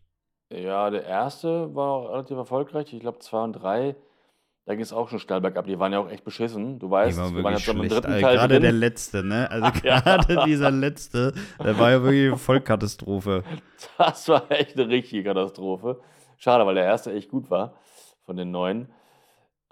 [0.52, 2.92] ja, der erste war auch relativ erfolgreich.
[2.92, 3.96] Ich glaube, zwei und drei,
[4.66, 5.66] da ging es auch schon steil bergab.
[5.66, 6.78] Die waren ja auch echt beschissen.
[6.78, 7.92] Du weißt, Die war wir waren jetzt schlecht.
[7.92, 9.50] dritten Also Teil gerade der letzte, ne?
[9.50, 10.00] Also Ja.
[10.00, 13.44] gerade dieser letzte, der war ja wirklich eine Vollkatastrophe.
[13.98, 16.00] Das war echt eine richtige Katastrophe.
[16.38, 17.74] Schade, weil der erste echt gut war
[18.24, 18.88] von den neuen.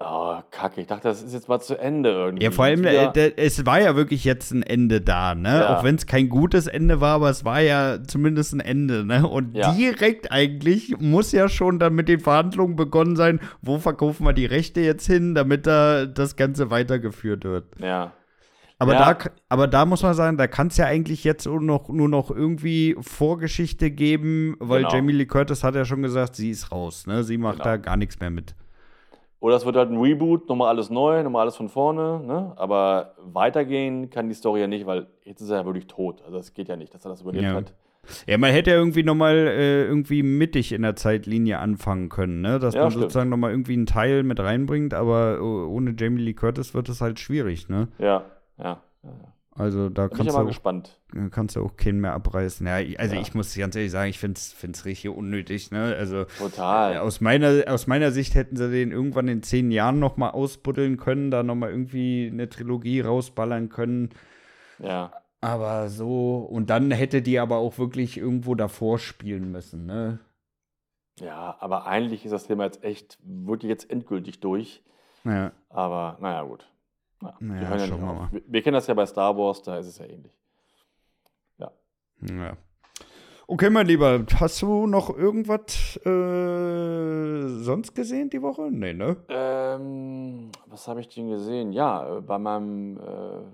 [0.05, 0.81] Oh, kacke.
[0.81, 2.45] Ich dachte, das ist jetzt mal zu Ende irgendwie.
[2.45, 5.61] Ja, vor allem, Jetzt äh, es war ja wirklich jetzt ein Ende da, ne?
[5.61, 5.77] Ja.
[5.77, 9.27] Auch wenn es kein gutes Ende war, aber es war ja zumindest ein Ende, ne?
[9.29, 9.73] Und Ja.
[9.73, 14.47] direkt eigentlich muss ja schon dann mit den Verhandlungen begonnen sein, wo verkaufen wir die
[14.47, 17.67] Rechte jetzt hin, damit da das Ganze weitergeführt wird.
[17.81, 18.13] ja.
[18.79, 19.15] Aber, Ja.
[19.15, 22.09] da, aber da muss man sagen, da kann es ja eigentlich jetzt nur noch, nur
[22.09, 24.95] noch irgendwie Vorgeschichte geben, weil Genau.
[24.95, 27.23] Jamie Lee Curtis hat ja schon gesagt, sie ist raus, ne?
[27.23, 27.65] Sie macht Genau.
[27.65, 28.57] da gar nichts mehr mit.
[29.43, 32.21] Oder es wird halt ein Reboot, nochmal alles neu, nochmal alles von vorne.
[32.25, 32.53] Ne?
[32.55, 36.23] Aber weitergehen kann die Story ja nicht, weil jetzt ist er ja wirklich tot.
[36.25, 37.55] Also das geht ja nicht, dass er das überlebt Ja.
[37.55, 37.75] hat.
[38.29, 42.61] Ja, man hätte ja irgendwie nochmal äh, irgendwie mittig in der Zeitlinie anfangen können, ne?
[42.61, 43.03] Dass Ja, man stimmt.
[43.03, 47.01] sozusagen nochmal irgendwie einen Teil mit reinbringt, aber oh, ohne Jamie Lee Curtis wird es
[47.01, 47.89] halt schwierig, ne?
[47.99, 48.25] Ja,
[48.63, 48.81] ja.
[49.55, 51.01] Also da Bin ich kannst ja du, mal auch, gespannt.
[51.31, 52.67] kannst du auch keinen mehr abreißen.
[52.67, 53.21] Ja, ich- also Ja.
[53.21, 55.95] ich muss ganz ehrlich sagen, ich finde es richtig unnötig, ne?
[55.95, 56.95] Also Total.
[56.95, 60.97] Äh, Aus meiner, aus meiner Sicht hätten sie den irgendwann in zehn Jahren nochmal ausbuddeln
[60.97, 64.09] können, da nochmal irgendwie eine Trilogie rausballern können.
[64.79, 65.13] Ja.
[65.43, 70.19] Aber so, und dann hätte die aber auch wirklich irgendwo davor spielen müssen, ne?
[71.21, 74.83] ja, aber eigentlich ist das Thema jetzt echt wirklich jetzt endgültig durch.
[75.25, 75.53] Ja.
[75.69, 76.69] Aber naja, gut.
[77.23, 78.29] Ja, Naja, ja schauen wir mal.
[78.33, 80.33] Wir, wir kennen das ja bei Star Wars, da ist es ja ähnlich.
[82.29, 82.57] ja.
[83.49, 88.71] Okay, mein Lieber, hast du noch irgendwas äh, sonst gesehen die Woche?
[88.71, 89.17] Nee, ne?
[89.29, 91.73] Ähm, was habe ich denn gesehen?
[91.73, 93.01] Ja, äh, bei meinem äh,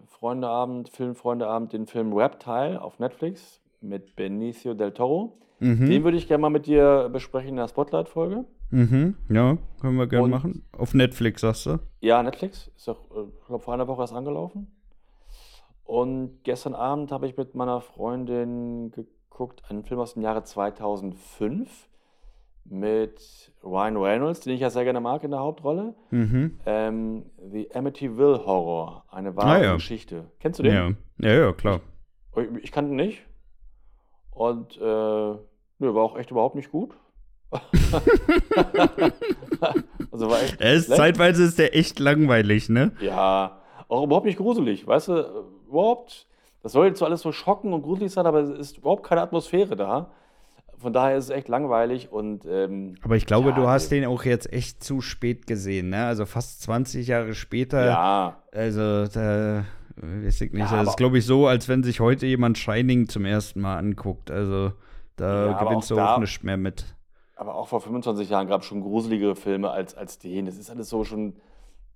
[0.06, 5.38] Freundeabend, Filmfreundeabend, den Film Reptile auf Netflix mit Benicio del Toro.
[5.58, 5.88] Mhm.
[5.88, 8.44] Den würde ich gerne mal mit dir besprechen in der Spotlight-Folge.
[8.70, 9.16] Mhm.
[9.28, 10.64] Ja, können wir gerne machen.
[10.72, 11.78] Auf Netflix, sagst du?
[12.00, 12.70] Ja, Netflix.
[12.76, 14.66] Ist auch, äh, ich glaube, vor einer Woche erst angelaufen.
[15.84, 21.88] Und gestern Abend habe ich mit meiner Freundin geguckt, einen Film aus dem Jahre 2005
[22.64, 25.94] mit Ryan Reynolds, den ich ja sehr gerne mag in der Hauptrolle.
[26.10, 26.58] Mhm.
[26.66, 29.74] Ähm, The Amityville Horror, eine wahre Ah, ja.
[29.74, 30.30] Geschichte.
[30.40, 30.74] Kennst du den?
[31.18, 31.30] Ja.
[31.30, 31.80] ja, ja, klar.
[32.36, 33.22] Ich, ich kannte ihn nicht.
[34.30, 35.38] Und äh, nö,
[35.94, 36.94] war auch echt überhaupt nicht gut.
[40.12, 42.92] also echt Er ist, zeitweise ist der echt langweilig, ne?
[43.00, 43.58] Ja,
[43.88, 45.24] auch überhaupt nicht gruselig, weißt du?
[45.68, 46.26] Überhaupt,
[46.62, 49.22] das soll jetzt so alles so schocken und gruselig sein, aber es ist überhaupt keine
[49.22, 50.10] Atmosphäre da.
[50.78, 54.00] Von daher ist es echt langweilig und ähm, Aber ich glaube, Ja, du hast nee.
[54.00, 56.04] den auch jetzt echt zu spät gesehen, ne?
[56.06, 57.84] Also fast 20 Jahre später.
[57.84, 59.64] ja, Also, da
[59.96, 60.70] weiß ich nicht.
[60.70, 63.76] Ja, das ist, glaube ich, so, als wenn sich heute jemand Shining zum ersten Mal
[63.78, 64.30] anguckt.
[64.30, 64.70] Also,
[65.16, 66.84] da Ja, gewinnst auch du auch da- nicht mehr mit.
[67.38, 70.46] Aber auch vor 25 Jahren gab es schon gruseligere Filme als, als den.
[70.46, 71.36] Das ist alles so schon,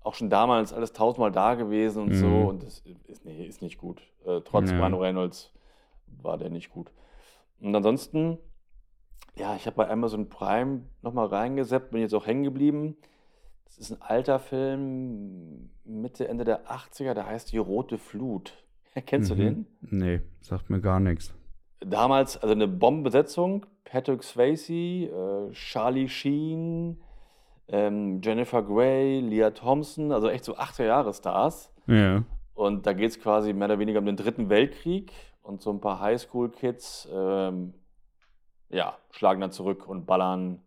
[0.03, 2.15] auch schon damals alles tausendmal da gewesen und Mhm.
[2.15, 2.27] so.
[2.49, 4.01] Und das ist, nee, ist nicht gut.
[4.25, 4.79] Äh, trotz Ja.
[4.79, 5.53] Ryan Reynolds
[6.23, 6.93] war der nicht gut.
[7.61, 8.39] Und ansonsten,
[9.37, 12.97] ja, ich habe bei Amazon Prime nochmal reingeseppt, bin jetzt auch hängen geblieben.
[13.65, 18.53] Das ist ein alter Film, Mitte, Ende der 80er, der heißt Die Rote Flut.
[19.07, 19.39] Kennst du Mhm.
[19.39, 19.67] den?
[19.81, 21.35] Nee, sagt mir gar nichts.
[21.81, 26.97] Damals, also eine Bombenbesetzung, Patrick Swayze, äh, Charlie Sheen,
[27.69, 31.71] ähm, Jennifer Grey, Leah Thompson, also echt so 80er-Jahre-Stars.
[31.87, 32.25] Ja.
[32.55, 35.81] Und da geht es quasi mehr oder weniger um den Dritten Weltkrieg und so ein
[35.83, 37.75] paar Highschool-Kids, ähm,
[38.71, 40.63] ja, schlagen dann zurück und ballern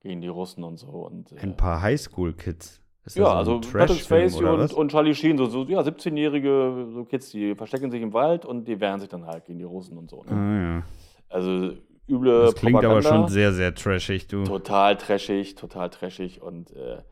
[0.00, 0.86] gegen die Russen und so.
[0.86, 2.80] Und, äh, Ein paar Highschool-Kids.
[3.04, 6.90] Ist das ja, so also Patrick Swayze und, und Charlie Sheen, so, so ja, 17-jährige
[6.92, 9.64] so Kids, die verstecken sich im Wald und die wehren sich dann halt gegen die
[9.64, 10.22] Russen und so.
[10.22, 10.30] Ne?
[10.30, 10.82] Ah, ja.
[11.28, 11.72] Also
[12.08, 13.08] üble Das klingt aber Propaganda.
[13.26, 14.44] schon sehr, sehr trashig, du.
[14.44, 17.02] Total trashig, total trashig und äh,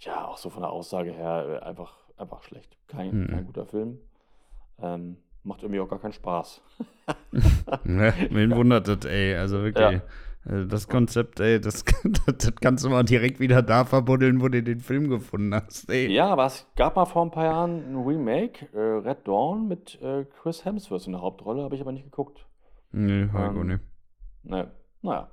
[0.00, 2.76] ja, auch so von der Aussage her äh, einfach, einfach schlecht.
[2.88, 3.26] Kein, Mhm.
[3.28, 3.98] kein guter Film.
[4.82, 6.62] Ähm, macht irgendwie auch gar keinen Spaß.
[7.84, 9.34] Ne, Wen wundert das, ey?
[9.36, 10.00] Also wirklich.
[10.46, 11.84] Also Das Konzept, ey, das,
[12.26, 16.10] das, kannst du mal direkt wieder da verbuddeln, wo du den Film gefunden hast, ey.
[16.12, 19.98] Ja, aber es gab mal vor ein paar Jahren ein Remake, äh, Red Dawn, mit
[20.02, 22.46] äh, Chris Hemsworth in der Hauptrolle, habe ich aber nicht geguckt.
[22.92, 23.80] Nee, ich auch Ähm, nicht.
[24.44, 24.70] Ne,
[25.02, 25.30] naja.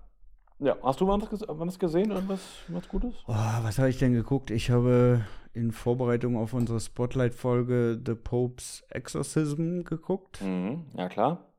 [0.60, 3.16] Ja, hast du was, ges was gesehen, irgendwas was Gutes?
[3.28, 4.52] Oh, was habe ich denn geguckt?
[4.52, 10.42] Ich habe in Vorbereitung auf unsere Spotlight-Folge The Pope's Exorcism geguckt.
[10.42, 11.52] Mhm, ja, klar.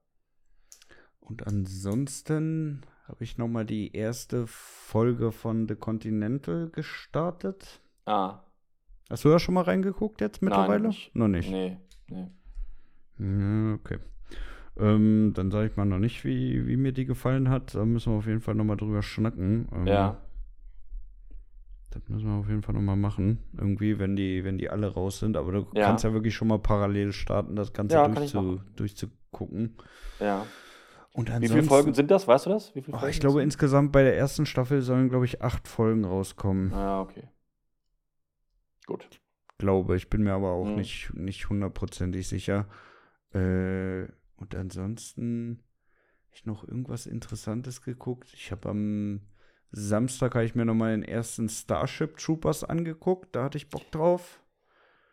[1.20, 7.80] Und ansonsten habe ich noch mal die erste Folge von The Continental gestartet.
[8.06, 8.40] Ah,
[9.10, 10.88] Hast du da schon mal reingeguckt jetzt mittlerweile?
[10.88, 11.14] nicht.
[11.14, 11.50] Noch nicht.
[11.50, 11.76] nee,
[12.08, 12.30] nee.
[13.74, 13.98] Okay.
[14.78, 17.74] Ähm, dann sage ich mal noch nicht, wie, wie mir die gefallen hat.
[17.74, 19.68] Da müssen wir auf jeden Fall noch mal drüber schnacken.
[19.72, 20.16] Ähm, Ja.
[21.90, 23.38] Das müssen wir auf jeden Fall noch mal machen.
[23.54, 25.36] Irgendwie, wenn die, wenn die alle raus sind.
[25.36, 25.84] Aber du Ja.
[25.84, 29.76] kannst ja wirklich schon mal parallel starten, das Ganze Ja, durchzu, durchzugucken.
[30.18, 30.46] Ja.
[31.12, 32.26] Und Wie viele Folgen sind das?
[32.26, 32.72] Weißt du das?
[32.92, 36.70] Oh, ich glaube, insgesamt bei der ersten Staffel sollen, glaube ich, acht Folgen rauskommen.
[36.70, 37.28] Ja, okay.
[38.86, 39.20] Gut.
[39.58, 39.96] Glaube.
[39.96, 40.76] Ich bin mir aber auch Mhm.
[40.76, 42.66] nicht, nicht hundertprozentig sicher.
[43.34, 44.04] Äh,
[44.36, 45.62] und ansonsten
[46.28, 48.32] hab ich noch irgendwas Interessantes geguckt.
[48.34, 49.20] Ich habe am
[49.70, 53.34] Samstag habe ich mir noch mal den ersten Starship Troopers angeguckt.
[53.34, 54.40] Da hatte ich Bock drauf.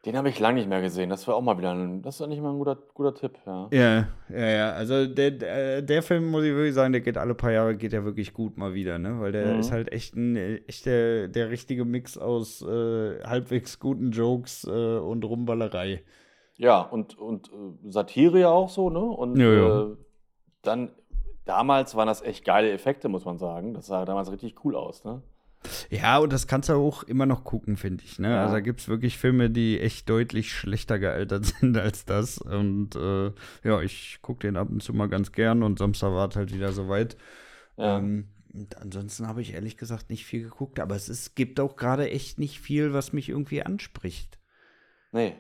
[0.06, 1.10] Den habe ich lange nicht mehr gesehen.
[1.10, 3.68] Das war auch mal wieder ein, das ist eigentlich mal ein guter, guter Tipp, ja.
[3.72, 4.72] Ja, ja, ja.
[4.72, 7.92] Also der, der, der Film, muss ich wirklich sagen, der geht alle paar Jahre, geht
[7.92, 9.20] ja wirklich gut mal wieder, ne?
[9.20, 9.60] Weil der Mhm.
[9.60, 14.70] ist halt echt, ein, echt der, der richtige Mix aus äh, halbwegs guten Jokes äh,
[14.70, 16.02] und Rumballerei.
[16.60, 19.00] Ja, und, und äh, Satire ja auch so, ne?
[19.00, 19.82] Und Ja, ja.
[19.82, 19.96] Äh,
[20.62, 20.92] dann,
[21.46, 23.74] damals waren das echt geile Effekte, muss man sagen.
[23.74, 25.24] Das sah damals richtig cool aus, ne?
[25.90, 28.20] Ja, und das kannst du auch immer noch gucken, finde ich.
[28.20, 28.30] Ne?
[28.30, 28.42] Ja.
[28.42, 32.40] Also da gibt es wirklich Filme, die echt deutlich schlechter gealtert sind als das.
[32.40, 33.32] Und äh,
[33.64, 36.54] ja, ich gucke den ab und zu mal ganz gern und Samstag war es halt
[36.54, 37.16] wieder soweit.
[37.78, 38.00] Ja.
[38.00, 41.78] Ähm, und ansonsten habe ich ehrlich gesagt nicht viel geguckt, aber es ist, gibt auch
[41.78, 44.40] gerade echt nicht viel, was mich irgendwie anspricht.
[45.12, 45.36] Nee,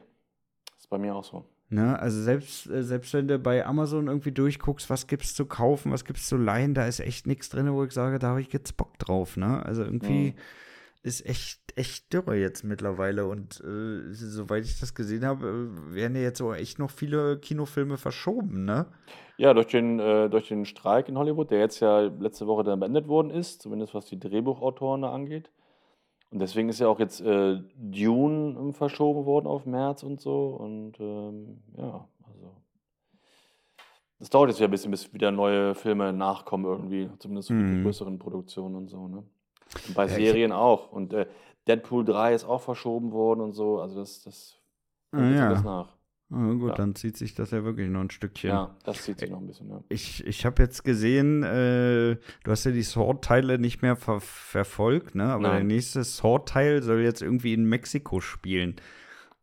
[0.89, 1.45] ist bei mir auch so.
[1.69, 1.99] Ne?
[1.99, 6.03] Also selbst, äh, selbst wenn du bei Amazon irgendwie durchguckst, was gibt's zu kaufen, was
[6.03, 8.75] gibt's zu leihen, da ist echt nichts drin, wo ich sage, da habe ich jetzt
[8.75, 9.37] Bock drauf.
[9.37, 9.63] Ne?
[9.63, 10.39] Also irgendwie Mhm.
[11.03, 13.27] ist echt, echt dürre jetzt mittlerweile.
[13.27, 15.47] Und äh, soweit ich das gesehen habe,
[15.91, 18.87] äh, werden ja jetzt auch echt noch viele Kinofilme verschoben, ne?
[19.37, 22.79] Ja, durch den, äh, durch den Streik in Hollywood, der jetzt ja letzte Woche dann
[22.79, 25.49] beendet worden ist, zumindest was die Drehbuchautoren da angeht.
[26.31, 30.49] Und deswegen ist ja auch jetzt äh, Dune ähm, verschoben worden auf März und so.
[30.49, 32.55] Und ähm, ja, also.
[34.19, 37.63] Das dauert jetzt ja ein bisschen, bis wieder neue Filme nachkommen irgendwie, zumindest für die
[37.63, 37.83] Mhm.
[37.83, 39.23] größeren Produktionen und so, ne?
[39.87, 40.91] Und bei Ja, Serien auch.
[40.91, 41.25] Und äh,
[41.67, 43.79] Deadpool 3 ist auch verschoben worden und so.
[43.79, 44.59] Also das, das
[45.11, 45.47] Ah, kommt ja.
[45.47, 45.95] alles nach.
[46.31, 46.75] Ah, gut, Ja.
[46.75, 48.51] dann zieht sich das ja wirklich noch ein Stückchen.
[48.51, 49.81] Ja, das zieht sich noch ein bisschen, ja.
[49.89, 55.15] Ich, ich habe jetzt gesehen, äh, du hast ja die Sword-Teile nicht mehr ver verfolgt,
[55.15, 55.23] ne?
[55.23, 55.67] Aber der Nein.
[55.67, 58.75] nächste Sword-Teil soll jetzt irgendwie in Mexiko spielen.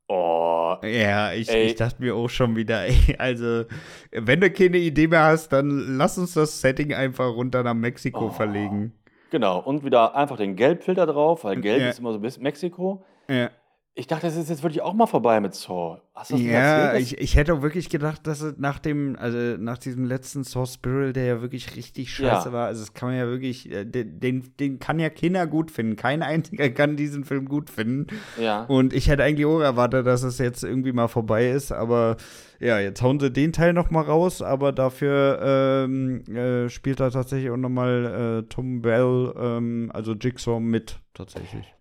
[0.09, 1.65] Oh, Ja, ich, Ey.
[1.67, 3.65] ich dachte mir auch schon wieder, ey, also,
[4.13, 8.27] wenn du keine Idee mehr hast, dann lass uns das Setting einfach runter nach Mexiko
[8.27, 8.31] Oh.
[8.31, 8.93] verlegen.
[9.31, 9.59] genau.
[9.59, 11.89] Und wieder einfach den Gelbfilter drauf, weil Gelb Ja.
[11.89, 13.05] ist immer so ein bisschen Mexiko.
[13.29, 13.51] Ja,
[13.99, 16.03] Ich dachte, das ist jetzt wirklich auch mal vorbei mit Saw.
[16.15, 16.51] Hast du das ja
[16.89, 17.03] erzählt?
[17.03, 20.75] ich, ich hätte auch wirklich gedacht, dass es nach dem, also nach diesem letzten Source
[20.75, 22.53] Spiral, der ja wirklich richtig scheiße Ja.
[22.53, 25.71] war, also das kann man ja wirklich, äh, den, den, den kann ja keiner gut
[25.71, 25.97] finden.
[25.97, 28.09] Kein einziger kann diesen Film gut finden.
[28.39, 28.65] ja.
[28.65, 32.19] Und ich hätte eigentlich auch erwartet, dass es jetzt irgendwie mal vorbei ist, aber
[32.61, 35.41] ja, jetzt hauen sie den Teil noch mal raus, aber dafür
[35.87, 40.99] ähm, äh, spielt da tatsächlich auch noch mal äh, Tom Bell, ähm, also Jigsaw mit,
[41.15, 41.73] tatsächlich.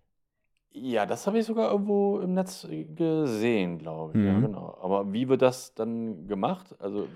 [0.78, 4.24] Ja, das habe ich sogar irgendwo im Netz gesehen, glaube ich.
[4.26, 4.42] Ja, Mhm.
[4.42, 4.76] genau.
[4.82, 6.74] Aber wie wird das dann gemacht?
[6.78, 7.06] Also,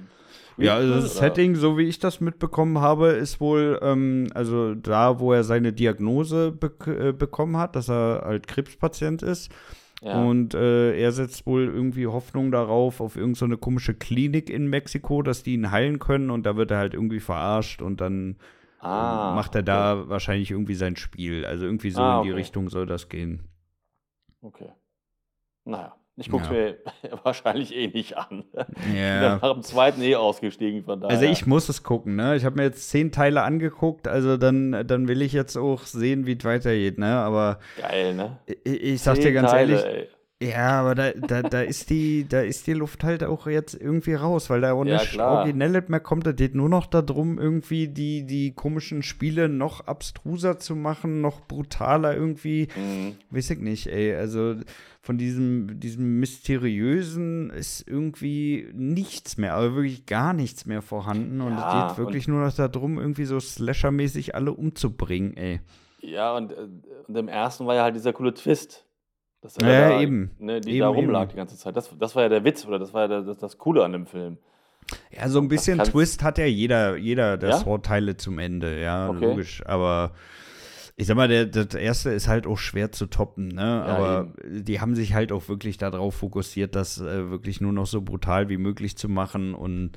[0.57, 4.75] Ja, also das oder- Setting, so wie ich das mitbekommen habe, ist wohl, ähm, also
[4.75, 9.51] da, wo er seine Diagnose bek äh, bekommen hat, dass er halt Krebspatient ist.
[10.03, 10.23] Ja.
[10.25, 15.20] Und äh, er setzt wohl irgendwie Hoffnung darauf, auf irgendeine so komische Klinik in Mexiko,
[15.20, 16.31] dass die ihn heilen können.
[16.31, 18.37] Und da wird er halt irgendwie verarscht und dann
[18.81, 21.44] ah, macht er da wahrscheinlich irgendwie sein Spiel.
[21.44, 22.38] Also irgendwie so Ah, in die okay.
[22.38, 23.40] Richtung soll das gehen.
[24.42, 24.70] Okay.
[25.64, 26.55] Naja, ich gucke es Ja.
[27.12, 28.44] mir wahrscheinlich eh nicht an.
[28.76, 29.38] Ich bin Ja.
[29.42, 31.16] nach dem zweiten eh ausgestiegen, von daher.
[31.18, 32.37] Also ich muss es gucken, ne?
[32.37, 36.26] Ich habe mir jetzt zehn Teile angeguckt, also dann, dann will ich jetzt auch sehen,
[36.26, 37.16] wie es weitergeht, ne?
[37.16, 38.38] Aber Geil, ne?
[38.46, 40.19] ich, ich sag dir ganz Teile, ehrlich, ey.
[40.42, 44.14] Ja, aber da, da, da ist die, da ist die Luft halt auch jetzt irgendwie
[44.14, 45.38] raus, weil da auch Ja, nichts klar.
[45.40, 46.26] Originelles mehr kommt.
[46.26, 51.42] Da geht nur noch darum, irgendwie die, die komischen Spiele noch abstruser zu machen, noch
[51.46, 52.68] brutaler irgendwie.
[52.74, 53.16] Mhm.
[53.31, 54.14] Weiß ich nicht, ey.
[54.14, 54.55] Also
[55.03, 61.40] von diesem, diesem Mysteriösen ist irgendwie nichts mehr, aber wirklich gar nichts mehr vorhanden.
[61.42, 65.61] Und Ja, es geht wirklich nur noch darum, irgendwie so Slasher-mäßig alle umzubringen, ey.
[66.00, 66.66] Ja, und, äh,
[67.09, 68.87] und im ersten war ja halt dieser coole Twist.
[69.42, 70.31] Dass er Ja, da, eben.
[70.38, 71.31] Ne, die Eben, da rumlag eben.
[71.31, 71.76] die ganze Zeit.
[71.76, 73.92] Das, das war ja der Witz oder das war ja der, das, das Coole an
[73.92, 74.38] dem Film.
[75.11, 77.57] Ja, so ein bisschen Twist hat ja jeder, jeder der Ja?
[77.59, 79.24] Sword-Teile zum Ende, ja, Okay.
[79.24, 79.62] logisch.
[79.66, 80.12] Aber
[80.96, 83.62] ich sag mal, der, das erste ist halt auch schwer zu toppen, ne?
[83.85, 88.03] Aber die haben sich halt auch wirklich darauf fokussiert, das äh, wirklich nur noch so
[88.03, 89.92] brutal wie möglich zu machen und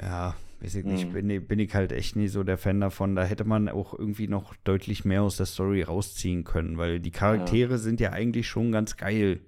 [0.00, 1.12] ja, weiß ich nicht, Mhm.
[1.12, 3.14] bin, ich- bin ich halt echt nie so der Fan davon.
[3.16, 7.10] Da hätte man auch irgendwie noch deutlich mehr aus der Story rausziehen können, weil die
[7.10, 9.40] Charaktere sind ja eigentlich schon ganz geil.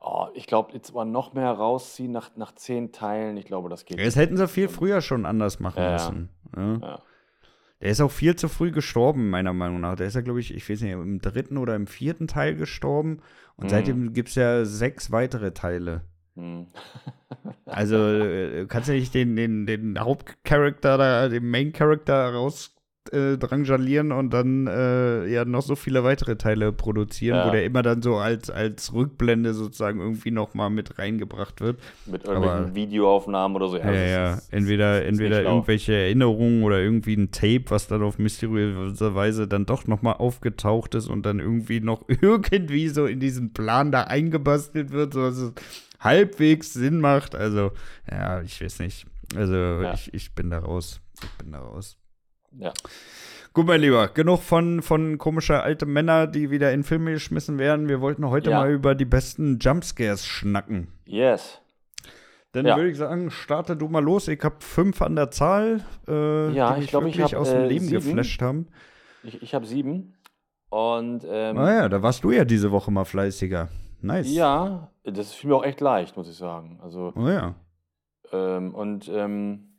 [0.00, 3.36] Oh, ich glaube, jetzt aber noch mehr rausziehen nach, nach zehn Teilen.
[3.38, 3.98] Ich glaube, das geht.
[3.98, 5.92] Das hätten sie viel früher schon anders machen Ja, ja.
[6.10, 6.28] müssen.
[6.56, 6.78] Ja.
[6.80, 7.02] Ja.
[7.82, 9.96] Der ist auch viel zu früh gestorben, meiner Meinung nach.
[9.96, 13.18] Der ist ja, glaube ich, ich weiß nicht, im dritten oder im vierten Teil gestorben.
[13.56, 13.68] Und Mhm.
[13.68, 16.02] seitdem gibt es ja sechs weitere Teile.
[16.36, 16.66] Hm.
[17.64, 22.72] Also äh, kannst du nicht den, den, den Hauptcharakter, da, den Main-Character raus
[23.12, 27.46] äh, und dann äh, ja noch so viele weitere Teile produzieren, Ja.
[27.46, 31.78] wo der immer dann so als, als Rückblende sozusagen irgendwie noch mal mit reingebracht wird.
[32.06, 33.76] Mit irgendwelchen Aber- Videoaufnahmen oder so.
[33.78, 34.34] Ja, das ja.
[34.34, 39.66] ist- entweder entweder irgendwelche Erinnerungen oder irgendwie ein Tape, was dann auf mysteriöse Weise dann
[39.66, 44.02] doch noch mal aufgetaucht ist und dann irgendwie noch irgendwie so in diesen Plan da
[44.02, 45.52] eingebastelt wird, sodass es
[46.06, 47.34] halbwegs Sinn macht.
[47.34, 47.72] Also,
[48.10, 49.06] ja, ich weiß nicht.
[49.36, 49.92] Also, Ja.
[49.94, 51.00] ich, ich bin da raus.
[51.22, 51.96] Ich bin da raus.
[52.58, 52.72] Ja.
[53.52, 57.88] Gut, mein Lieber, genug von, von komischer alte Männer, die wieder in Filme geschmissen werden.
[57.88, 58.60] Wir wollten heute Ja.
[58.60, 60.88] mal über die besten Jumpscares schnacken.
[61.06, 61.60] Yes.
[62.52, 62.76] Dann Ja.
[62.76, 64.28] würde ich sagen, starte du mal los.
[64.28, 67.40] Ich habe fünf an der Zahl, äh, Ja, die ich mich glaub, ich wirklich hab,
[67.40, 68.02] aus dem äh, Leben sieben.
[68.04, 68.68] geflasht haben.
[69.22, 70.14] Ich, ich habe sieben.
[70.68, 73.68] Und ähm, Naja, da warst du ja diese Woche mal fleißiger.
[74.06, 74.32] Nice.
[74.32, 76.78] ja, das fiel mir auch echt leicht, muss ich sagen.
[76.82, 77.54] Also, Oh ja.
[78.32, 79.72] ähm, und ähm,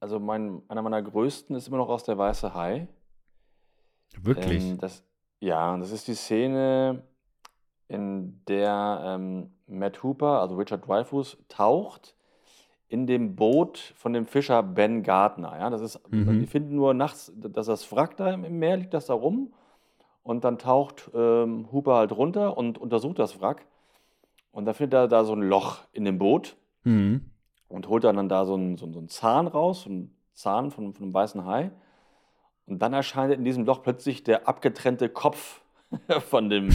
[0.00, 2.88] also mein, einer meiner größten ist immer noch aus der Weiße Hai.
[4.20, 4.62] Wirklich.
[4.64, 5.02] Ähm, das,
[5.40, 7.02] ja, das ist die Szene,
[7.88, 12.14] in der ähm, Matt Hooper, also Richard Dreyfuss, taucht
[12.88, 15.58] in dem Boot von dem Fischer Ben Gardner.
[15.58, 16.40] Ja, das ist, Mhm.
[16.40, 19.52] Die finden nur nachts, dass das Wrack da im Meer liegt, das da rum.
[20.28, 23.64] Und dann taucht ähm, Hooper halt runter und untersucht das Wrack.
[24.52, 26.54] Und da findet er da so ein Loch in dem Boot
[26.84, 27.30] Mhm.
[27.68, 30.92] und holt dann da so einen, so so einen Zahn raus, so einen Zahn von,
[30.92, 31.70] von einem weißen Hai.
[32.66, 35.62] Und dann erscheint in diesem Loch plötzlich der abgetrennte Kopf
[36.28, 36.68] von dem,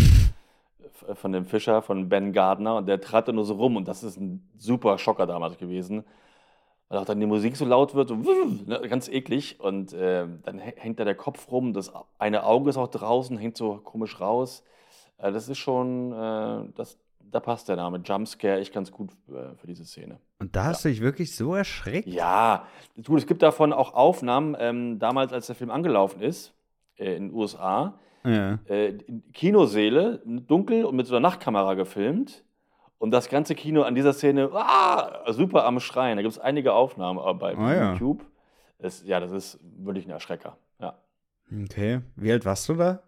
[1.14, 2.78] von dem Fischer, von Ben Gardner.
[2.78, 3.76] Und der treibt da nur so rum.
[3.76, 6.04] Und das ist ein super Schocker damals gewesen.
[6.94, 9.60] Weil auch dann die Musik so laut wird, so ne, ganz eklig.
[9.60, 11.74] Und äh, dann hä- hängt da der Kopf rum.
[11.74, 14.64] Das eine Auge ist auch draußen, hängt so komisch raus.
[15.18, 19.56] Äh, das ist schon, äh, das, da passt der Name Jumpscare echt ganz gut äh,
[19.56, 20.20] für diese Szene.
[20.38, 22.08] Und da hast du dich wirklich so erschreckt?
[22.08, 26.54] Ja, du, es gibt davon auch Aufnahmen, ähm, damals als der Film angelaufen ist,
[26.98, 28.60] äh, in den USA, Ja.
[28.70, 32.44] äh, in Kinoseele, dunkel und mit so einer Nachtkamera gefilmt.
[32.98, 36.16] Und das ganze Kino an dieser Szene, ah, super am Schreien.
[36.18, 37.92] Da gibt es einige Aufnahmen bei Ah, ja.
[37.94, 38.26] YouTube.
[39.06, 40.58] Ja, das ist wirklich ein Erschrecker.
[40.80, 40.96] Ja.
[41.64, 42.02] Okay.
[42.16, 43.02] Wie alt warst du da?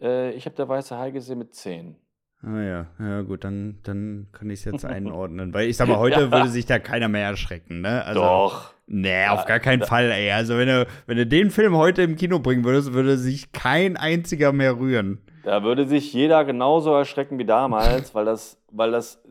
[0.00, 1.96] Äh, ich habe der Weiße Hai gesehen mit 10.
[2.42, 5.52] Ah ja, ja gut, dann, dann kann ich es jetzt einordnen.
[5.54, 6.30] Weil ich sag mal, heute Ja.
[6.32, 8.04] würde sich da keiner mehr erschrecken, ne?
[8.04, 8.74] Also, Doch.
[8.86, 10.30] Nee, auf Ja, gar keinen Fall, ey.
[10.30, 13.96] Also wenn du, wenn du den Film heute im Kino bringen würdest, würde sich kein
[13.96, 15.20] einziger mehr rühren.
[15.46, 19.22] Da würde sich jeder genauso erschrecken wie damals, weil das, weil das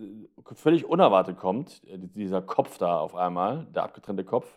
[0.53, 4.47] völlig unerwartet kommt, dieser Kopf da auf einmal, der abgetrennte Kopf.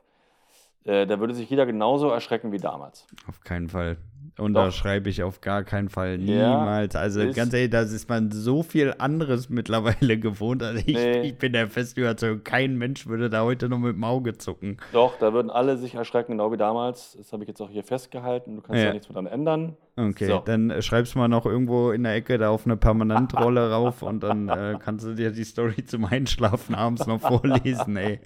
[0.85, 3.07] Äh, Da würde sich jeder genauso erschrecken wie damals.
[3.29, 3.97] Auf keinen Fall.
[4.39, 4.67] Und Doch.
[4.67, 6.21] da schreibe ich auf gar keinen Fall.
[6.21, 6.95] Ja, Niemals.
[6.95, 10.63] also ist- ganz ehrlich, da ist man so viel anderes mittlerweile gewohnt.
[10.63, 11.23] Also ich, Nee.
[11.23, 14.77] ich bin der festen Überzeugung, kein Mensch würde da heute noch mit dem Auge zucken.
[14.93, 17.17] Doch, da würden alle sich erschrecken, genau wie damals.
[17.19, 18.55] Das habe ich jetzt auch hier festgehalten.
[18.55, 18.87] Du kannst Ja.
[18.87, 19.77] ja nichts mehr dran ändern.
[19.97, 20.39] Okay, So.
[20.45, 24.23] dann äh, schreib's mal noch irgendwo in der Ecke da auf eine Permanentrolle rauf und
[24.23, 28.21] dann äh, kannst du dir die Story zum Einschlafen abends noch vorlesen, ey.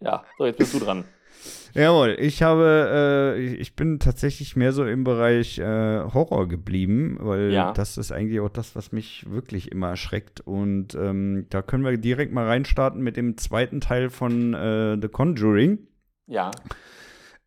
[0.01, 1.05] Ja, so, jetzt bist du dran.
[1.75, 7.53] Jawohl, ich habe, äh, ich bin tatsächlich mehr so im Bereich äh, Horror geblieben, weil
[7.53, 7.73] Ja.
[7.73, 10.41] das ist eigentlich auch das, was mich wirklich immer erschreckt.
[10.41, 15.09] Und ähm, da können wir direkt mal reinstarten mit dem zweiten Teil von äh, The
[15.09, 15.79] Conjuring.
[16.27, 16.51] Ja,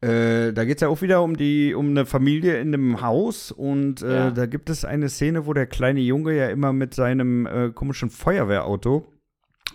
[0.03, 3.51] Äh, da geht es ja auch wieder um die, um eine Familie in einem Haus
[3.51, 4.31] und äh, Ja.
[4.31, 8.09] da gibt es eine Szene, wo der kleine Junge ja immer mit seinem äh, komischen
[8.09, 9.05] Feuerwehrauto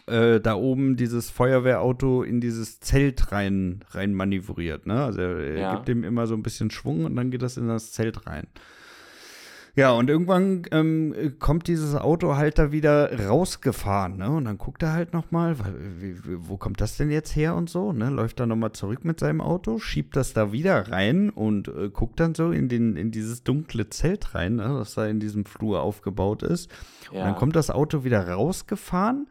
[0.07, 4.87] äh, da oben dieses Feuerwehrauto in dieses Zelt rein, rein manövriert.
[4.87, 5.05] Ne?
[5.05, 5.75] Also er Ja.
[5.75, 8.47] gibt dem immer so ein bisschen Schwung und dann geht das in das Zelt rein.
[9.79, 14.31] Ja, und irgendwann ähm, kommt dieses Auto halt da wieder rausgefahren, ne?
[14.31, 15.67] Und dann guckt er halt noch mal, wa-
[16.01, 18.09] wie, wie, wo kommt das denn jetzt her und so, ne?
[18.09, 21.91] Läuft dann noch mal zurück mit seinem Auto, schiebt das da wieder rein und äh,
[21.91, 24.77] guckt dann so in, den, in dieses dunkle Zelt rein, ne?
[24.79, 26.71] das da in diesem Flur aufgebaut ist.
[27.11, 27.25] Und ja.
[27.25, 29.27] dann kommt das Auto wieder rausgefahren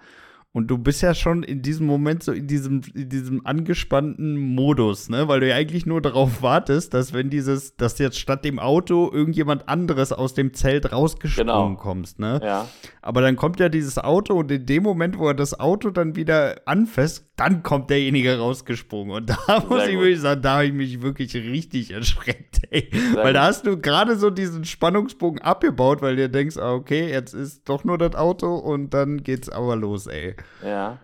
[0.55, 5.09] und du bist ja schon in diesem Moment so in diesem, in diesem angespannten Modus,
[5.09, 5.27] ne?
[5.27, 9.11] Weil du ja eigentlich nur darauf wartest, dass wenn dieses, dass jetzt statt dem Auto
[9.11, 11.75] irgendjemand anderes aus dem Zelt rausgesprungen Genau.
[11.75, 12.39] kommst, ne?
[12.41, 12.69] ja.
[13.01, 16.15] Aber dann kommt ja dieses Auto und in dem Moment, wo er das Auto dann
[16.15, 19.15] wieder anfasst, dann kommt derjenige rausgesprungen.
[19.15, 20.03] Und da muss ich gut.
[20.03, 22.89] wirklich sagen, da habe ich mich wirklich richtig erschreckt, ey.
[23.13, 27.33] weil da hast du gerade so diesen Spannungsbogen abgebaut, weil du denkst, ah, okay, jetzt
[27.33, 30.35] ist doch nur das Auto und dann geht's aber los, ey.
[30.63, 30.99] Ja.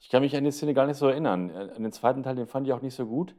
[0.00, 1.50] Ich kann mich an die Szene gar nicht so erinnern.
[1.50, 3.34] An den zweiten Teil, den fand ich auch nicht so gut.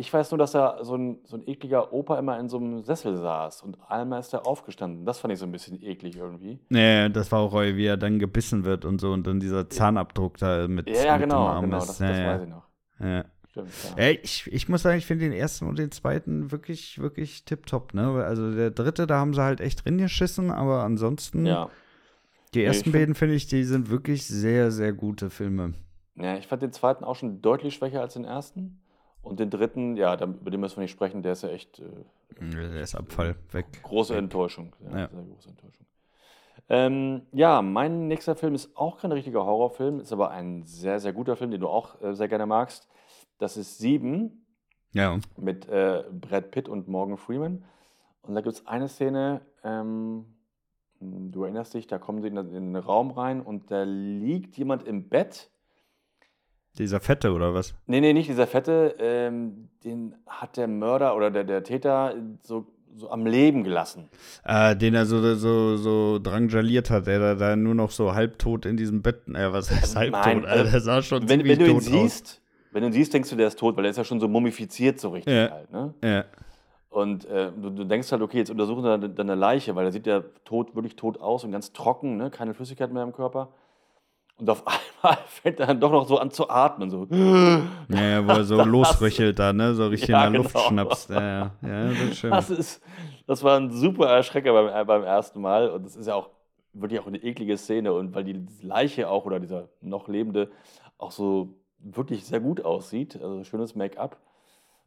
[0.00, 2.84] Ich weiß nur, dass da so ein, so ein ekliger Opa immer in so einem
[2.84, 5.04] Sessel saß und einmal ist er aufgestanden.
[5.04, 6.60] Das fand ich so ein bisschen eklig irgendwie.
[6.68, 10.38] Nee, das war auch, wie er dann gebissen wird und so und dann dieser Zahnabdruck
[10.38, 11.88] da mit, Ja, ja mit dem genau, Arm genau, ist.
[11.88, 12.26] das, ja, das ja.
[12.28, 12.62] weiß ich noch.
[13.00, 13.24] Ja.
[13.50, 14.08] Stimmt, ja.
[14.22, 18.22] Ich, ich muss sagen, ich finde den ersten und den zweiten wirklich, wirklich tipptopp, ne?
[18.24, 21.68] Also der dritte, da haben sie halt echt drin geschissen, aber ansonsten, ja.
[22.54, 25.74] die Nee, ersten find- beiden finde ich, die sind wirklich sehr, sehr gute Filme.
[26.14, 28.80] Ja, ich fand den zweiten auch schon deutlich schwächer als den ersten.
[29.22, 31.80] Und den dritten, ja, da- über den müssen wir nicht sprechen, der ist ja echt
[31.80, 31.84] äh,
[32.40, 33.66] Der ist Abfall, weg.
[33.82, 34.18] große weg.
[34.22, 34.74] Enttäuschung.
[34.80, 35.08] Ja, Ja.
[35.08, 35.86] Sehr große Enttäuschung.
[36.70, 41.12] Ähm, ja, mein nächster Film ist auch kein richtiger Horrorfilm, ist aber ein sehr, sehr
[41.12, 42.88] guter Film, den du auch äh, sehr gerne magst.
[43.38, 44.44] Das ist Sieben
[44.92, 45.18] Ja.
[45.36, 47.64] mit äh, Brad Pitt und Morgan Freeman.
[48.22, 50.26] Und da gibt es eine Szene, ähm,
[51.00, 54.82] du erinnerst dich, da kommen sie in, in den Raum rein und da liegt jemand
[54.82, 55.50] im Bett.
[56.78, 57.74] Dieser Fette oder was?
[57.86, 58.94] Nee, nee, nicht dieser Fette.
[59.00, 62.66] Ähm, den hat der Mörder oder der, der Täter so,
[62.96, 64.08] so am Leben gelassen.
[64.44, 68.64] Äh, den er so, so, so drangsaliert hat, der da, da nur noch so halbtot
[68.66, 70.24] in diesem Bett, äh, was heißt halbtot?
[70.24, 72.02] Nein, äh, der sah schon Wenn, ziemlich wenn du ihn tot aus.
[72.02, 74.20] siehst, wenn du ihn siehst, denkst du, der ist tot, weil er ist ja schon
[74.20, 75.50] so mumifiziert so richtig Ja.
[75.50, 75.72] halt.
[75.72, 75.94] Ne?
[76.02, 76.24] Ja.
[76.90, 80.06] Und äh, du, du denkst halt, okay, jetzt untersuchen wir deine Leiche, weil er sieht
[80.06, 82.30] ja tot, wirklich tot aus und ganz trocken, ne?
[82.30, 83.48] keine Flüssigkeit mehr im Körper.
[84.38, 84.62] Und auf
[85.02, 86.90] einmal fängt er dann doch noch so an zu atmen.
[86.90, 87.06] So.
[87.10, 87.58] Ja,
[87.88, 89.74] ja, wo er so Das- losröchelt da, ne?
[89.74, 90.52] So richtig Ja, in der genau.
[90.54, 91.10] Luft schnappst.
[91.10, 92.30] Ja, ja, ja, das ist schön.
[92.30, 92.82] Das, ist,
[93.26, 95.70] das war ein super Erschrecker beim, äh, beim ersten Mal.
[95.70, 96.30] Und das ist ja auch
[96.72, 97.92] wirklich auch eine eklige Szene.
[97.92, 100.50] Und weil die Leiche auch oder dieser noch Lebende
[100.98, 103.20] auch so wirklich sehr gut aussieht.
[103.20, 104.18] Also schönes Make-up,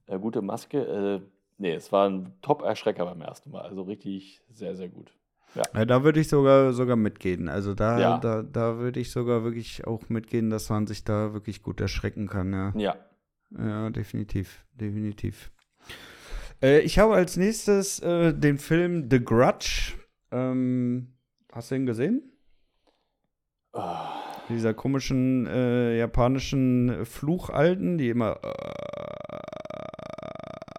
[0.07, 0.79] äh, gute Maske.
[0.79, 1.21] Äh,
[1.57, 3.61] nee, es war ein Top-Erschrecker beim ersten Mal.
[3.63, 5.11] Also richtig sehr, sehr gut.
[5.55, 7.49] Ja, da würde ich sogar, sogar mitgehen.
[7.49, 8.17] Also da, Ja.
[8.19, 12.27] da, da würde ich sogar wirklich auch mitgehen, dass man sich da wirklich gut erschrecken
[12.27, 12.73] kann, ja.
[12.75, 12.95] Ja.
[13.57, 15.51] Ja, definitiv, definitiv.
[16.61, 19.93] Äh, ich habe als nächstes äh, den Film The Grudge.
[20.31, 21.15] Ähm,
[21.51, 22.23] hast du ihn gesehen?
[23.73, 28.39] Ah, Dieser komischen äh, japanischen Fluchalten, die immer.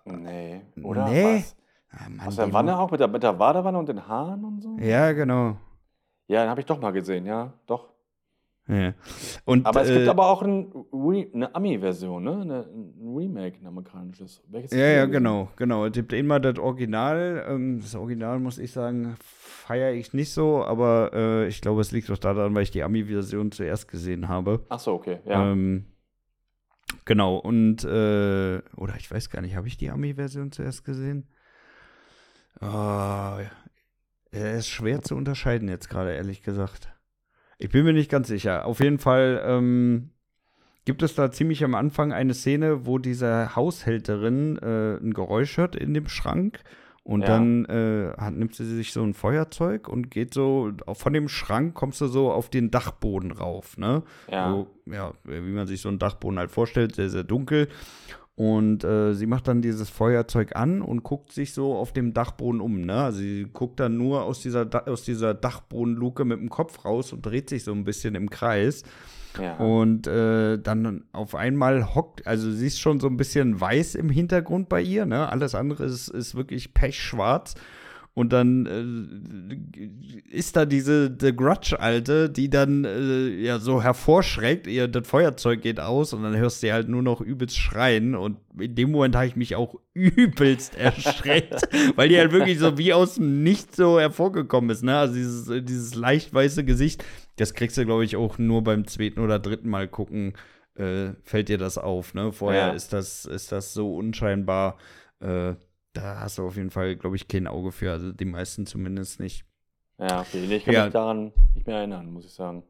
[0.07, 0.63] nee.
[0.83, 1.09] Oder?
[1.09, 1.37] Nee.
[1.41, 1.57] Was?
[1.93, 2.91] Ah, Mann, Aus der Wanne auch?
[2.91, 4.77] Mit der, mit der Badewanne und den Haaren und so?
[4.79, 5.57] Ja, genau.
[6.27, 7.93] Ja, den habe ich doch mal gesehen, ja, doch.
[8.69, 8.95] Ja.
[9.45, 12.41] Und, Aber es gibt äh, aber auch ein Re eine Ami-Version, ne?
[12.41, 14.41] Eine, ein Remake, ein amerikanisches.
[14.49, 15.85] Welches Ja, ja, genau, genau.
[15.87, 17.45] Es gibt immer das Original.
[17.49, 21.91] Ähm, das Original, muss ich sagen, feiere ich nicht so, aber äh, ich glaube, es
[21.91, 24.65] liegt doch daran, weil ich die Ami-Version zuerst gesehen habe.
[24.69, 25.19] Ach so, okay.
[25.27, 25.51] Ja.
[25.51, 25.87] Ähm,
[27.05, 31.27] genau, und, äh, oder ich weiß gar nicht, habe ich die Ami-Version zuerst gesehen?
[32.61, 33.39] Ja.
[34.31, 36.93] Er ist schwer zu unterscheiden jetzt gerade, ehrlich gesagt.
[37.59, 38.65] Ich bin mir nicht ganz sicher.
[38.65, 40.11] Auf jeden Fall ähm,
[40.85, 45.77] gibt es da ziemlich am Anfang eine Szene, wo diese Haushälterin äh, ein Geräusch hört
[45.77, 46.61] in dem Schrank.
[47.05, 47.27] Und Ja.
[47.27, 51.75] dann äh, hat, nimmt sie sich so ein Feuerzeug und geht so, von dem Schrank
[51.75, 54.05] kommst du so auf den Dachboden rauf, ne?
[54.31, 54.49] ja.
[54.49, 57.67] So, ja, wie man sich so einen Dachboden halt vorstellt, sehr, sehr dunkel.
[58.35, 62.63] Und äh, sie macht dann dieses Feuerzeug an und guckt sich so auf dem Dachboden
[62.63, 62.81] um.
[62.81, 62.95] Ne?
[62.95, 67.13] Also sie guckt dann nur aus dieser, da aus dieser Dachbodenluke mit dem Kopf raus
[67.13, 68.85] und dreht sich so ein bisschen im Kreis.
[69.39, 69.57] ja.
[69.57, 74.09] Und äh, dann auf einmal hockt, also sie ist schon so ein bisschen weiß im
[74.09, 75.29] Hintergrund bei ihr, ne?
[75.29, 77.55] Alles andere ist, ist wirklich pechschwarz.
[78.15, 84.87] Und dann äh, ist da diese The Grudge-Alte, die dann äh, ja so hervorschreckt, ihr
[84.87, 88.15] das Feuerzeug geht aus und dann hörst du halt nur noch übelst schreien.
[88.15, 91.63] Und in dem Moment habe ich mich auch übelst erschreckt,
[91.97, 94.83] weil die halt wirklich so wie aus dem Nichts so hervorgekommen ist.
[94.85, 94.97] Ne?
[94.97, 97.03] Also dieses, äh, dieses leicht weiße Gesicht,
[97.37, 100.35] das kriegst du, glaube ich, auch nur beim zweiten oder dritten Mal gucken,
[100.75, 102.13] äh, fällt dir das auf.
[102.13, 102.31] Ne?
[102.33, 102.73] Vorher Ja.
[102.75, 104.77] ist, das, ist das so unscheinbar.
[105.21, 105.55] Äh,
[105.93, 107.91] da hast du auf jeden Fall, glaube ich, kein Auge für.
[107.93, 109.45] Also die meisten zumindest nicht.
[109.99, 110.45] ja, okay.
[110.57, 110.85] Ich kann Ja.
[110.85, 112.63] mich daran nicht mehr erinnern, muss ich sagen.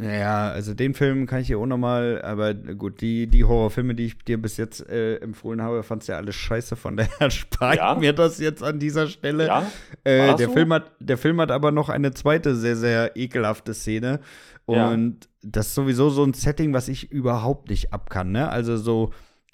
[0.00, 4.06] Ja, also den Film kann ich dir auch nochmal, aber gut, die, die Horrorfilme, die
[4.06, 7.76] ich dir bis jetzt äh, empfohlen habe, fandst du ja alles scheiße, von daher spare
[7.76, 7.92] Ja?
[7.92, 9.46] ich mir das jetzt an dieser Stelle.
[9.46, 9.66] Ja?
[10.02, 10.52] Äh, der, so?
[10.54, 14.18] Film hat, der Film hat aber noch eine zweite sehr, sehr ekelhafte Szene.
[14.66, 14.88] Ja.
[14.90, 18.32] Und das ist sowieso so ein Setting, was ich überhaupt nicht ab kann.
[18.32, 18.48] Ne?
[18.48, 19.12] Also so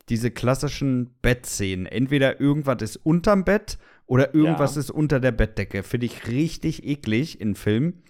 [0.08, 1.86] diese klassischen Bettszenen.
[1.86, 4.80] Entweder irgendwas ist unterm Bett oder irgendwas Ja.
[4.80, 5.82] ist unter der Bettdecke.
[5.82, 8.02] Finde ich richtig eklig in Filmen.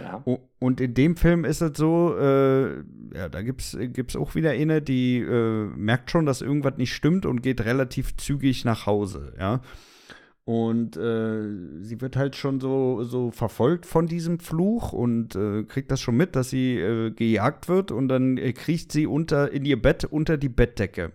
[0.00, 0.22] Ja.
[0.58, 2.76] Und in dem Film ist es so, äh,
[3.14, 7.24] ja, da gibt's gibt's auch wieder eine, die äh, merkt schon, dass irgendwas nicht stimmt
[7.26, 9.60] und geht relativ zügig nach Hause, ja.
[10.44, 15.90] Und äh, sie wird halt schon so, so verfolgt von diesem Fluch und äh, kriegt
[15.92, 19.64] das schon mit, dass sie äh, gejagt wird und dann äh, kriecht sie unter in
[19.64, 21.12] ihr Bett unter die Bettdecke.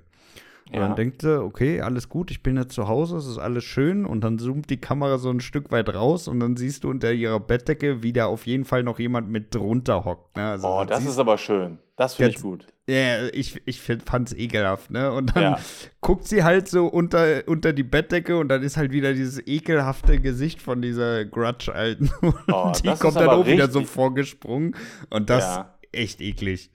[0.69, 0.87] Und Ja.
[0.87, 4.05] dann denkt sie, okay, alles gut, ich bin jetzt zu Hause, es ist alles schön.
[4.05, 7.11] Und dann zoomt die Kamera so ein Stück weit raus und dann siehst du unter
[7.13, 10.35] ihrer Bettdecke, wie da auf jeden Fall noch jemand mit drunter hockt.
[10.35, 10.45] Ne?
[10.49, 11.79] Also Oh, das ist aber schön.
[11.95, 12.67] Das finde ich gut.
[12.87, 15.11] ja, ich, ich find, fand's ekelhaft, ne?
[15.11, 15.59] Und dann Ja.
[15.99, 20.19] guckt sie halt so unter, unter die Bettdecke und dann ist halt wieder dieses ekelhafte
[20.19, 22.11] Gesicht von dieser Grudge-Alten.
[22.21, 24.75] Und Oh, die kommt dann auch wieder so vorgesprungen.
[25.09, 25.73] Und das Ja.
[25.97, 26.69] Echt eklig.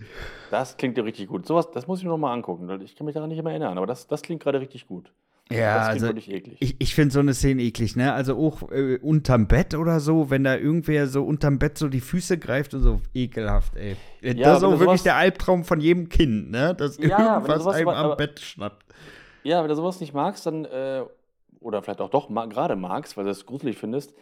[0.51, 1.47] Das klingt ja richtig gut.
[1.47, 2.69] Sowas, das muss ich mir nochmal angucken.
[2.69, 5.13] weil Ich kann mich daran nicht mehr erinnern, aber das, das klingt gerade richtig gut.
[5.51, 6.57] Ja, das klingt also wirklich eklig.
[6.61, 8.13] Ich, ich finde so eine Szene eklig, ne?
[8.15, 12.01] Also auch äh, unterm Bett oder so, wenn da irgendwer so unterm Bett so die
[12.01, 13.97] Füße greift und so ekelhaft, ey.
[14.23, 16.75] Äh, Ja, das ist auch wirklich der Albtraum von jedem Kind, ne?
[16.75, 18.87] Dass Ja, irgendwas einem aber- am Bett schnappt.
[19.43, 21.03] Ja, wenn du sowas nicht magst, dann, äh,
[21.61, 24.15] oder vielleicht auch doch ma gerade magst, weil du es gruselig findest,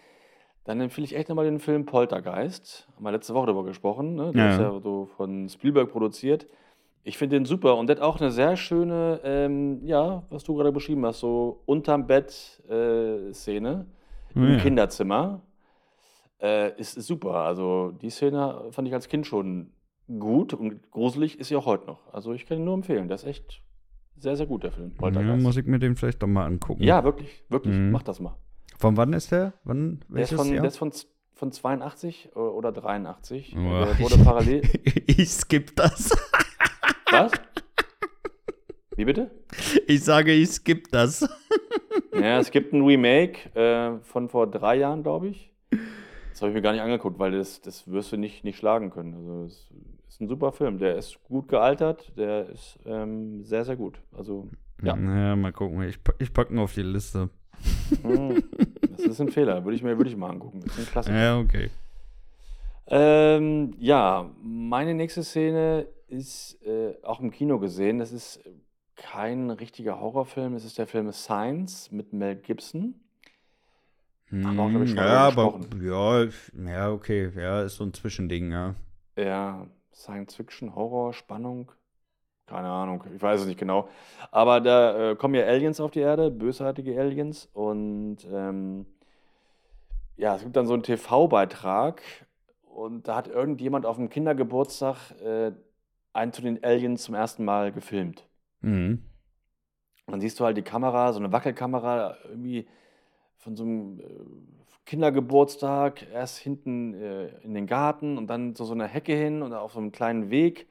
[0.64, 2.88] dann empfehle ich echt nochmal den Film Poltergeist.
[2.96, 4.14] Haben wir letzte Woche darüber gesprochen.
[4.14, 4.32] Ne?
[4.32, 4.52] Der Ja.
[4.54, 6.46] ist ja so von Spielberg produziert.
[7.02, 10.54] Ich finde den super und der hat auch eine sehr schöne, ähm, ja, was du
[10.54, 13.86] gerade beschrieben hast, so unterm Bett äh, Szene
[14.34, 14.58] im Ja.
[14.58, 15.40] Kinderzimmer.
[16.42, 17.34] Äh, ist, ist super.
[17.36, 19.72] Also die Szene fand ich als Kind schon
[20.18, 22.12] gut und gruselig ist sie auch heute noch.
[22.12, 23.08] Also ich kann ihn nur empfehlen.
[23.08, 23.62] Der ist echt
[24.18, 24.90] sehr, sehr gut, der Film.
[24.90, 25.42] Ja, Poltergeist.
[25.42, 26.82] muss ich mir den vielleicht doch mal angucken.
[26.82, 27.76] Ja, wirklich, wirklich.
[27.76, 27.90] Mhm.
[27.92, 28.36] Mach das mal.
[28.80, 29.52] Von wann ist der?
[29.64, 30.00] Wann?
[30.08, 30.62] Der ist, Welches von, Jahr?
[30.62, 30.92] der ist von
[31.34, 33.54] von 82 oder 83.
[33.56, 34.62] Oh, der wurde parallel.
[35.06, 36.10] ich skipp das.
[37.10, 37.32] Was?
[38.96, 39.30] Wie bitte?
[39.86, 41.26] Ich sage, ich skipp das.
[42.12, 45.54] Ja, es gibt ein Remake äh, von vor drei Jahren, glaube ich.
[46.30, 48.90] Das habe ich mir gar nicht angeguckt, weil das, das wirst du nicht, nicht schlagen
[48.90, 49.14] können.
[49.14, 49.70] Also es
[50.08, 50.78] ist ein super Film.
[50.78, 54.00] Der ist gut gealtert, der ist ähm, sehr, sehr gut.
[54.12, 54.48] Also,
[54.82, 54.96] ja.
[54.96, 55.82] Ja, mal gucken.
[55.82, 57.30] Ich, ich packe ihn auf die Liste.
[58.02, 58.42] Hm,
[59.02, 59.64] das ist ein Fehler.
[59.64, 60.60] Würde ich mir würde ich mal angucken.
[60.64, 61.18] Das ist ein Klassiker.
[61.18, 61.70] Ja, okay.
[62.86, 67.98] Ähm, ja, meine nächste Szene ist äh, auch im Kino gesehen.
[67.98, 68.40] Das ist
[68.96, 70.54] kein richtiger Horrorfilm.
[70.54, 72.94] Es ist der Film Science mit Mel Gibson.
[74.30, 76.28] Haben wir auch, glaub ich, schon Hm, ja, drüber aber ja,
[76.70, 77.30] ja, okay.
[77.34, 78.74] Ja, ist so ein Zwischending, ja.
[79.16, 81.72] Ja, Science Fiction, Horror, Spannung.
[82.50, 83.88] Keine Ahnung, ich weiß es nicht genau.
[84.32, 87.48] Aber da äh, kommen ja Aliens auf die Erde, bösartige Aliens.
[87.52, 88.86] Und ähm,
[90.16, 92.02] ja, es gibt dann so einen TV-Beitrag.
[92.64, 95.52] Und da hat irgendjemand auf dem Kindergeburtstag äh,
[96.12, 98.26] einen zu den Aliens zum ersten Mal gefilmt.
[98.62, 99.04] Mhm.
[100.06, 102.66] Und dann siehst du halt die Kamera, so eine Wackelkamera, irgendwie
[103.36, 104.04] von so einem äh,
[104.86, 109.52] Kindergeburtstag, erst hinten äh, in den Garten und dann so, so eine Hecke hin und
[109.52, 110.66] auf so einem kleinen Weg.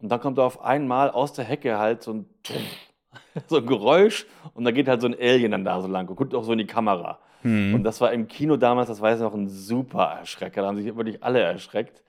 [0.00, 2.26] Und dann kommt da auf einmal aus der Hecke halt so ein,
[3.46, 6.16] so ein Geräusch und da geht halt so ein Alien dann da so lang und
[6.16, 7.18] guckt auch so in die Kamera.
[7.42, 7.74] Mhm.
[7.74, 10.62] Und das war im Kino damals, das weiß ich noch, ein super Erschrecker.
[10.62, 12.02] Da haben sich wirklich alle erschreckt.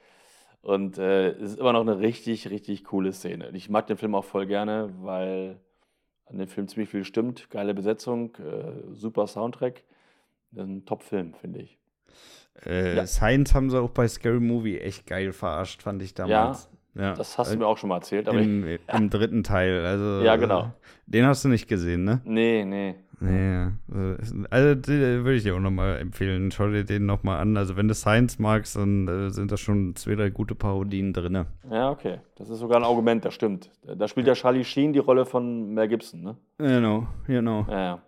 [0.62, 3.48] Und äh, es ist immer noch eine richtig, richtig coole Szene.
[3.50, 5.60] Und ich mag den Film auch voll gerne, weil
[6.26, 7.50] an dem Film ziemlich viel stimmt.
[7.50, 9.84] Geile Besetzung, äh, super Soundtrack.
[10.52, 11.80] Das ist ein Top-Film, finde ich.
[12.66, 13.08] Äh, Ja.
[13.08, 16.70] Science haben sie auch bei Scary Movie echt geil verarscht, fand ich damals.
[16.72, 19.86] Ja, Das hast du mir auch schon mal erzählt, aber ich, Im, Im dritten Teil.
[19.86, 20.74] Also, Ja, genau.
[21.06, 22.22] Den hast du nicht gesehen, ne?
[22.26, 22.96] nee, nee.
[23.24, 26.50] Nee, also, also den würde ich dir auch nochmal empfehlen.
[26.50, 27.56] Schau dir den nochmal an.
[27.56, 31.46] Also, wenn du Science magst, dann äh, sind da schon zwei, drei gute Parodien drin.
[31.70, 32.18] Ja, okay.
[32.36, 33.70] Das ist sogar ein Argument, das stimmt.
[33.84, 36.36] Da spielt ja Charlie Sheen die Rolle von Mel Gibson, ne?
[36.58, 37.68] Genau, genau.
[37.70, 37.88] Ja, ja.
[37.88, 38.02] Ja.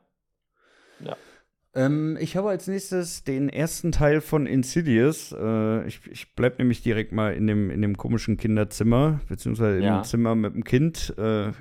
[1.75, 5.31] Ähm, ich habe als nächstes den ersten Teil von Insidious.
[5.31, 9.97] Äh, ich, ich bleib nämlich direkt mal in dem, in dem komischen Kinderzimmer, beziehungsweise Ja.
[9.97, 11.13] im Zimmer mit dem Kind.
[11.17, 11.51] Äh, äh,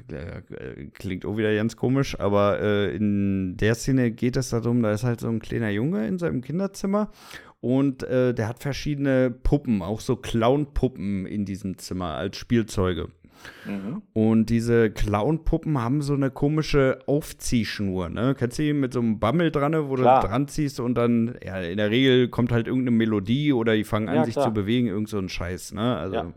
[0.92, 5.04] klingt auch wieder ganz komisch, aber äh, in der Szene geht es darum, da ist
[5.04, 7.10] halt so ein kleiner Junge in seinem Kinderzimmer.
[7.60, 13.08] Und äh, der hat verschiedene Puppen, auch so Clown-Puppen in diesem Zimmer als Spielzeuge.
[13.66, 14.03] Mhm.
[14.12, 18.34] Und diese Clown-Puppen haben so eine komische Aufziehschnur, ne?
[18.38, 20.20] Kennst du die mit so einem Bammel dran, wo Klar.
[20.22, 23.84] du dran ziehst und dann, ja, in der Regel kommt halt irgendeine Melodie oder die
[23.84, 24.47] fangen an, Ja, sich klar.
[24.47, 25.97] zu bewegen, irgend so ein Scheiß, ne?
[25.97, 26.32] Also, ja.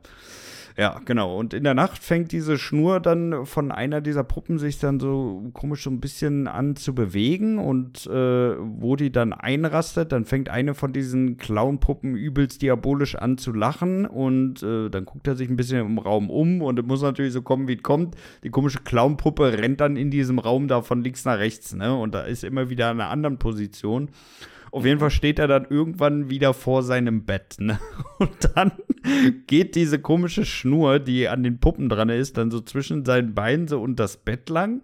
[0.78, 1.02] Ja.
[1.06, 1.38] genau.
[1.38, 5.50] Und in der Nacht fängt diese Schnur dann von einer dieser Puppen sich dann so
[5.54, 10.50] komisch so ein bisschen an zu bewegen und äh, wo die dann einrastet, dann fängt
[10.50, 15.50] eine von diesen Clown-Puppen übelst diabolisch an zu lachen und äh, dann guckt er sich
[15.50, 18.16] ein bisschen im Raum um und es muss natürlich so kommen, wie es kommt.
[18.44, 21.96] Die komische Clown-Puppe rennt dann in diesem Raum da von links nach rechts, ne?
[21.96, 24.10] Und da ist immer wieder in einer anderen Position.
[24.76, 27.80] Auf jeden Fall steht er dann irgendwann wieder vor seinem Bett, ne?
[28.20, 28.74] Und dann
[29.48, 33.70] geht diese komische Schnur, die an den Puppen dran ist, dann so zwischen seinen Beinen
[33.70, 34.82] so und das Bett lang.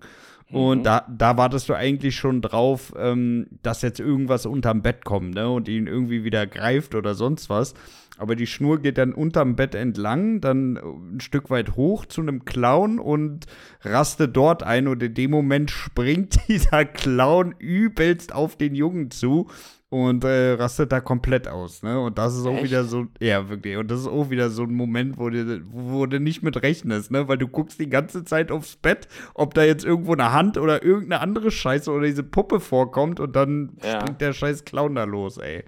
[0.50, 0.84] Und Mhm.
[0.84, 5.50] da, da wartest du eigentlich schon drauf, ähm, dass jetzt irgendwas unterm Bett kommt, ne?
[5.50, 7.74] Und ihn irgendwie wieder greift oder sonst was.
[8.18, 12.46] Aber die Schnur geht dann unterm Bett entlang, dann ein Stück weit hoch zu einem
[12.46, 13.46] Clown und
[13.82, 14.88] rastet dort ein.
[14.88, 19.50] Und in dem Moment springt dieser Clown übelst auf den Jungen zu
[19.92, 21.84] und äh, rastet da komplett aus.
[21.84, 22.00] Ne?
[22.00, 22.64] Und das ist auch Echt?
[22.64, 23.76] wieder so, ja, wirklich.
[23.76, 27.12] Und das ist auch wieder so ein Moment, wo du, wo du nicht mit rechnest,
[27.12, 27.28] ne?
[27.28, 30.82] Weil du guckst die ganze Zeit aufs Bett, ob da jetzt irgendwo eine Hand oder
[30.82, 34.00] irgendeine andere Scheiße oder diese Puppe vorkommt und dann Ja.
[34.00, 35.66] springt der scheiß Clown da los, ey.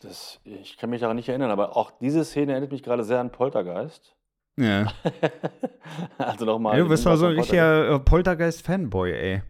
[0.00, 3.20] Das, ich kann mich daran nicht erinnern, aber auch diese Szene erinnert mich gerade sehr
[3.20, 4.16] an Poltergeist.
[4.58, 4.86] Ja.
[6.18, 6.78] also nochmal.
[6.78, 7.52] Ja, du bist mal so ein Poltergeist.
[7.52, 9.42] richtiger Poltergeist-Fanboy, ey.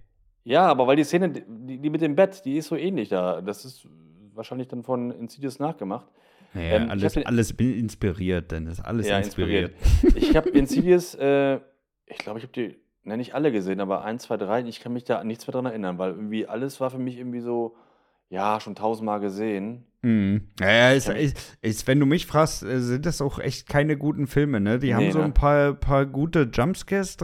[0.45, 3.41] Ja, aber weil die Szene, die, die mit dem Bett, die ist so ähnlich da.
[3.41, 3.87] Das ist
[4.35, 6.07] wahrscheinlich dann von Insidious nachgemacht.
[6.55, 9.73] Ja, Ähm, alles, hab alles inspiriert, denn ist alles ja, inspiriert.
[10.03, 10.17] inspiriert.
[10.31, 11.61] Ich habe Insidious, äh,
[12.07, 14.63] ich glaube, ich habe die, ne, nicht alle gesehen, aber eins, zwei, drei.
[14.65, 17.41] Ich kann mich da nichts mehr dran erinnern, weil irgendwie alles war für mich irgendwie
[17.41, 17.77] so,
[18.29, 19.87] ja, schon tausendmal gesehen.
[20.03, 20.49] Mhm.
[20.61, 23.97] Ja, ja ist, ist, ist, wenn du mich fragst, äh, sind das auch echt keine
[23.97, 24.79] guten Filme, ne?
[24.79, 25.25] Die haben Nee, so ne?
[25.27, 27.17] ein paar, paar gute Jumpscares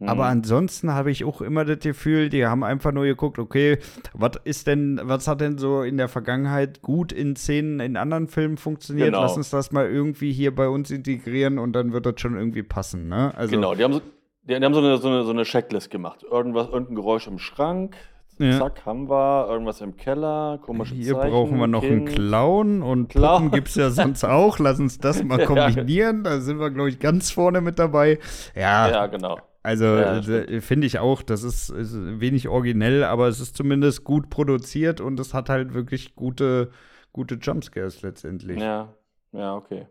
[0.00, 0.30] Aber Mhm.
[0.30, 3.78] ansonsten habe ich auch immer das Gefühl, die haben einfach nur geguckt, okay,
[4.14, 8.26] was ist denn, was hat denn so in der Vergangenheit gut in Szenen in anderen
[8.28, 9.08] Filmen funktioniert?
[9.08, 9.20] Genau.
[9.22, 12.62] Lass uns das mal irgendwie hier bei uns integrieren und dann wird das schon irgendwie
[12.62, 13.32] passen, ne?
[13.36, 14.00] Also, Genau, die haben so,
[14.44, 16.24] die, die haben so eine, so, eine, so eine Checklist gemacht.
[16.30, 17.94] Irgendwas, irgendein Geräusch im Schrank,
[18.38, 18.58] Ja.
[18.58, 21.30] Zack, haben wir irgendwas im Keller, komische Hier Zeichen.
[21.30, 22.16] brauchen wir noch einen Kind.
[22.16, 23.42] Clown und Clown.
[23.42, 24.58] Puppen gibt es ja sonst auch.
[24.58, 26.24] Lass uns das mal kombinieren.
[26.24, 28.18] Da sind wir, glaube ich, ganz vorne mit dabei.
[28.56, 29.36] Ja, Ja, genau.
[29.62, 34.04] Also Ja, äh, finde ich auch, das ist, ist wenig originell, aber es ist zumindest
[34.04, 36.70] gut produziert und es hat halt wirklich gute,
[37.12, 38.60] gute Jumpscares letztendlich.
[38.60, 38.94] Ja,
[39.32, 39.86] ja, okay.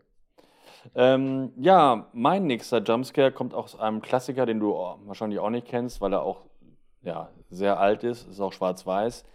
[0.96, 4.72] Ähm, ja, mein nächster Jumpscare kommt aus einem Klassiker, den du
[5.06, 6.46] wahrscheinlich auch nicht kennst, weil er auch
[7.02, 9.26] ja, sehr alt ist, ist auch schwarz-weiß.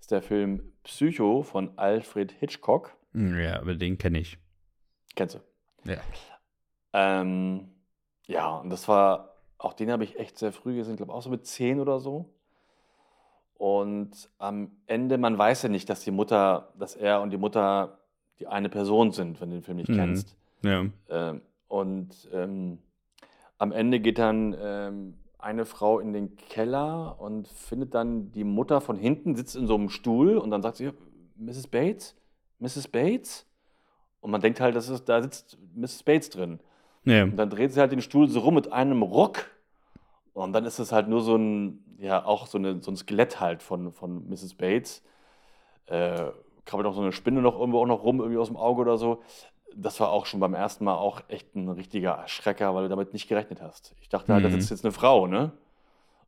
[0.00, 2.96] Ist der Film Psycho von Alfred Hitchcock.
[3.12, 4.38] Hm, Ja, aber den kenne ich.
[5.14, 5.90] Kennst du?
[5.90, 5.98] Ja.
[6.92, 7.70] Ähm,
[8.26, 9.33] ja, und das war,
[9.64, 12.26] auch den habe ich echt sehr früh gesehen, glaube auch so mit 10 oder so.
[13.56, 17.98] Und am Ende, man weiß ja nicht, dass die Mutter, dass er und die Mutter
[18.40, 19.96] die eine Person sind, wenn du den Film nicht Mhm.
[19.96, 20.36] kennst.
[20.62, 20.84] Ja.
[21.08, 22.78] Ähm, und ähm,
[23.58, 28.80] am Ende geht dann ähm, eine Frau in den Keller und findet dann die Mutter
[28.80, 30.90] von hinten, sitzt in so einem Stuhl und dann sagt sie,
[31.36, 31.68] Mrs.
[31.68, 32.16] Bates,
[32.58, 32.88] Mrs.
[32.88, 33.46] Bates?
[34.20, 36.02] Und man denkt halt, das ist, da sitzt Mrs.
[36.02, 36.58] Bates drin.
[37.04, 37.24] Ja.
[37.24, 39.46] Und dann dreht sie halt den Stuhl so rum mit einem Ruck.
[40.34, 43.40] Und dann ist es halt nur so ein, ja, auch so, eine, so ein Skelett
[43.40, 44.54] halt von, von Mrs.
[44.56, 45.04] Bates.
[45.86, 46.30] Äh,
[46.66, 48.98] krabbelt noch so eine Spinne noch irgendwo auch noch rum, irgendwie aus dem Auge oder
[48.98, 49.22] so.
[49.76, 53.12] Das war auch schon beim ersten Mal auch echt ein richtiger Erschrecker, weil du damit
[53.14, 53.94] nicht gerechnet hast.
[54.00, 54.58] Ich dachte halt, das Mhm.
[54.58, 55.52] ist jetzt eine Frau, ne?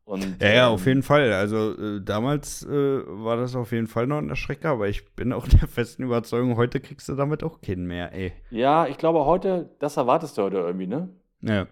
[0.06, 1.32] Und, Ja, ja, ähm, auf jeden Fall.
[1.32, 5.32] Also äh, damals äh, war das auf jeden Fall noch ein Erschrecker, aber ich bin
[5.32, 8.32] auch der festen Überzeugung, heute kriegst du damit auch keinen mehr, ey.
[8.50, 11.08] Ja, ich glaube heute, das erwartest du heute irgendwie, ne?
[11.40, 11.66] Ja,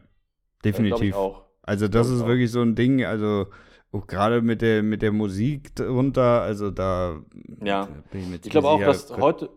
[0.72, 1.10] Äh, definitiv.
[1.10, 1.43] Ich auch.
[1.66, 3.46] Also das ist wirklich so ein Ding, also
[3.92, 7.20] auch gerade mit der, mit der Musik drunter, also da
[7.62, 7.88] Ja.
[8.12, 9.50] ich, Ich glaube auch, dass heute,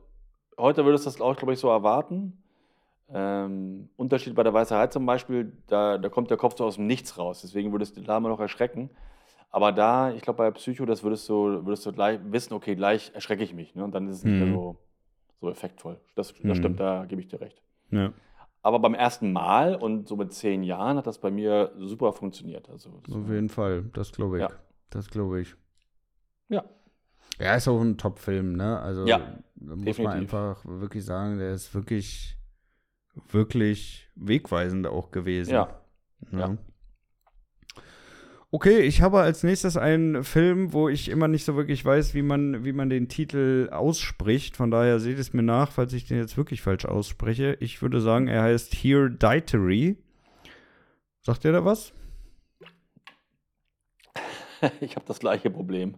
[0.57, 2.41] heute würdest du das auch, glaube ich, so erwarten.
[3.09, 6.87] Ähm, Unterschied bei der Weißerheit zum Beispiel, da, da kommt der Kopf so aus dem
[6.87, 7.41] Nichts raus.
[7.41, 8.89] Deswegen würdest du da immer noch erschrecken.
[9.49, 13.11] Aber da, ich glaube, bei Psycho, das würdest du, würdest du gleich wissen, okay, gleich
[13.15, 13.75] erschrecke ich mich.
[13.75, 13.83] Ne?
[13.83, 14.39] Und dann ist es nicht Mhm.
[14.39, 14.77] mehr so,
[15.41, 15.99] so effektvoll.
[16.15, 16.55] Das, das Mhm.
[16.55, 17.61] stimmt, da gebe ich dir recht.
[17.91, 18.11] ja,
[18.67, 22.69] Aber beim ersten Mal und so mit zehn Jahren hat das bei mir super funktioniert.
[22.69, 24.41] Also, auf jeden Fall, das glaube ich.
[24.41, 24.49] Ja.
[24.89, 25.55] Das glaube ich.
[26.49, 26.65] Ja.
[27.39, 28.77] Ja, ist auch ein Top-Film, ne?
[28.77, 29.19] Also Ja,
[29.55, 30.03] da muss definitiv.
[30.03, 32.35] man einfach wirklich sagen, der ist wirklich,
[33.31, 35.53] wirklich wegweisend auch gewesen.
[35.53, 35.81] Ja.
[36.33, 36.57] Ja.
[38.57, 42.23] Okay, ich habe als nächstes einen Film, wo ich immer nicht so wirklich weiß, wie
[42.23, 44.57] man, wie man den Titel ausspricht.
[44.57, 47.55] Von daher seht es mir nach, falls ich den jetzt wirklich falsch ausspreche.
[47.59, 49.97] Ich würde sagen, er heißt Here Dietary.
[51.21, 51.93] Sagt ihr da was?
[54.81, 55.93] ich habe das gleiche Problem.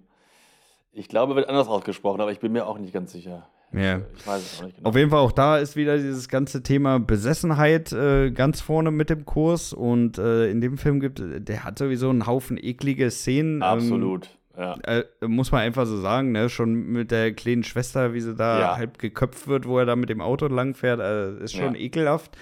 [0.91, 3.49] Ich glaube, wird anders ausgesprochen, aber ich bin mir auch nicht ganz sicher.
[3.71, 4.01] Ja.
[4.17, 4.89] Ich weiß es auch nicht genau.
[4.89, 9.09] Auf jeden Fall auch da ist wieder dieses ganze Thema Besessenheit äh, ganz vorne mit
[9.09, 13.57] dem Kurs und äh, in dem Film gibt der hat sowieso einen Haufen eklige Szenen.
[13.57, 14.29] Ähm, Absolut.
[14.57, 14.75] Ja.
[14.83, 16.49] äh, muss man einfach so sagen, ne?
[16.49, 18.75] Schon mit der kleinen Schwester, wie sie da Ja.
[18.77, 21.79] halb geköpft wird, wo er da mit dem Auto langfährt, äh, ist schon Ja.
[21.79, 22.35] ekelhaft.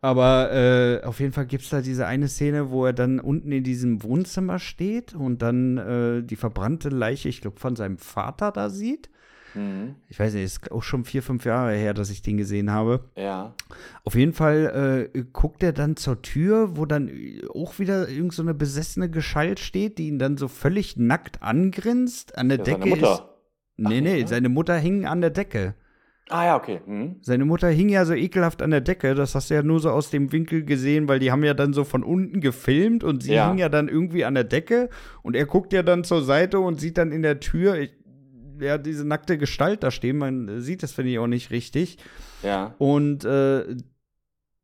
[0.00, 3.50] Aber äh, auf jeden Fall gibt es da diese eine Szene, wo er dann unten
[3.52, 8.52] in diesem Wohnzimmer steht und dann äh, die verbrannte Leiche, ich glaube, von seinem Vater
[8.52, 9.10] da sieht.
[9.56, 9.94] Mhm.
[10.08, 13.08] Ich weiß nicht, ist auch schon vier, fünf Jahre her, dass ich den gesehen habe.
[13.16, 13.54] Ja.
[14.04, 17.10] Auf jeden Fall äh, guckt er dann zur Tür, wo dann
[17.54, 22.36] auch wieder irgend so eine besessene Gestalt steht, die ihn dann so völlig nackt angrinst.
[22.38, 23.00] An der Ja, Decke seine ist.
[23.00, 23.28] Mutter.
[23.78, 24.26] Nee, Ach, nee, ja?
[24.26, 25.74] seine Mutter hing an der Decke.
[26.28, 26.80] Ah ja, okay.
[26.84, 27.16] Mhm.
[27.20, 29.90] Seine Mutter hing ja so ekelhaft an der Decke, das hast du ja nur so
[29.90, 33.34] aus dem Winkel gesehen, weil die haben ja dann so von unten gefilmt und sie
[33.34, 33.48] Ja.
[33.48, 34.88] hing ja dann irgendwie an der Decke
[35.22, 37.92] und er guckt ja dann zur Seite und sieht dann in der Tür, ich,
[38.60, 41.98] ja, diese nackte Gestalt da stehen, man sieht das, finde ich, auch nicht richtig.
[42.42, 42.74] Ja.
[42.78, 43.76] Und äh,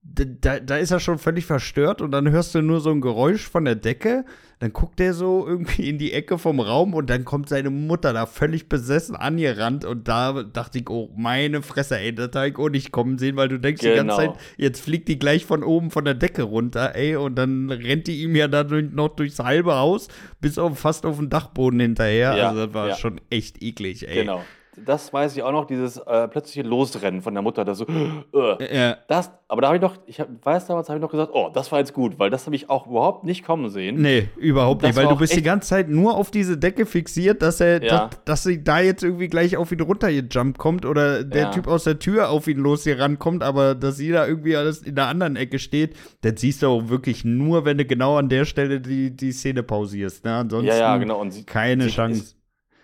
[0.05, 3.49] da, da ist er schon völlig verstört und dann hörst du nur so ein Geräusch
[3.49, 4.25] von der Decke.
[4.59, 8.13] Dann guckt er so irgendwie in die Ecke vom Raum und dann kommt seine Mutter
[8.13, 9.85] da völlig besessen angerannt.
[9.85, 13.37] Und da dachte ich, oh, meine Fresse, ey, das habe ich auch nicht kommen sehen,
[13.37, 14.17] weil du denkst die Genau.
[14.17, 17.71] ganze Zeit, jetzt fliegt die gleich von oben von der Decke runter, ey, und dann
[17.71, 20.09] rennt die ihm ja dann noch durchs halbe Haus
[20.41, 22.37] bis auf, fast auf den Dachboden hinterher.
[22.37, 22.97] Ja, also das war ja.
[22.97, 24.17] schon echt eklig, ey.
[24.21, 24.43] Genau.
[24.85, 27.87] Das weiß ich auch noch, dieses äh, plötzliche Losrennen von der Mutter, das so,
[28.35, 31.11] äh, Ja, das, aber da habe ich noch, ich hab, weiß damals, habe ich noch
[31.11, 34.01] gesagt, oh, das war jetzt gut, weil das habe ich auch überhaupt nicht kommen sehen.
[34.01, 37.43] Nee, überhaupt Das nicht, weil du bist die ganze Zeit nur auf diese Decke fixiert,
[37.43, 38.07] dass er, Ja.
[38.09, 41.51] dass, dass sie da jetzt irgendwie gleich auf ihn runtergejumpt kommt oder der Ja.
[41.51, 44.81] Typ aus der Tür auf ihn los hier rankommt, aber dass sie da irgendwie alles
[44.83, 48.31] in der anderen Ecke steht, das siehst du auch wirklich nur, wenn du genau an
[48.31, 50.25] der Stelle die, die Szene pausierst.
[50.25, 50.35] Ne?
[50.35, 51.21] Ansonsten Ja, ja, genau.
[51.21, 52.21] Und sie, keine sie Chance.
[52.23, 52.37] Ist,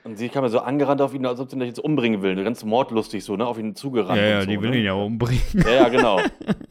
[0.09, 2.43] und sie kam ja so angerannt auf ihn, als ob sie ihn jetzt umbringen will.
[2.43, 3.47] Ganz mordlustig so, ne?
[3.47, 4.19] Auf ihn zugerannt.
[4.21, 4.79] ja, ja, so, die will ne?
[4.79, 5.43] ihn ja umbringen.
[5.55, 6.21] Ja, ja, genau.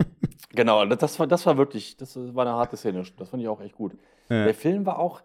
[0.56, 3.04] genau, das- war, das war wirklich, das war eine harte Szene.
[3.18, 3.94] Das fand ich auch echt gut.
[4.30, 4.46] Ja.
[4.46, 5.22] Der Film war auch,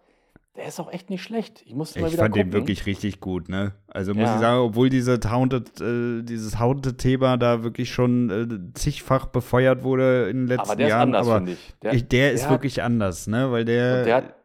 [0.55, 1.63] der ist auch echt nicht schlecht.
[1.65, 2.51] Ich musste mal wieder fand gucken.
[2.51, 3.73] den wirklich richtig gut, ne?
[3.87, 4.35] Also muss Ja.
[4.35, 10.29] ich sagen, obwohl diese Haunted, äh, dieses Haunted-Thema da wirklich schon äh, zigfach befeuert wurde
[10.29, 11.73] in den letzten Aber der ist Jahren, anders, aber finde ich.
[11.81, 13.51] Der, ich, der ist hat- wirklich anders, ne?
[13.51, 14.35] Weil der, der hat,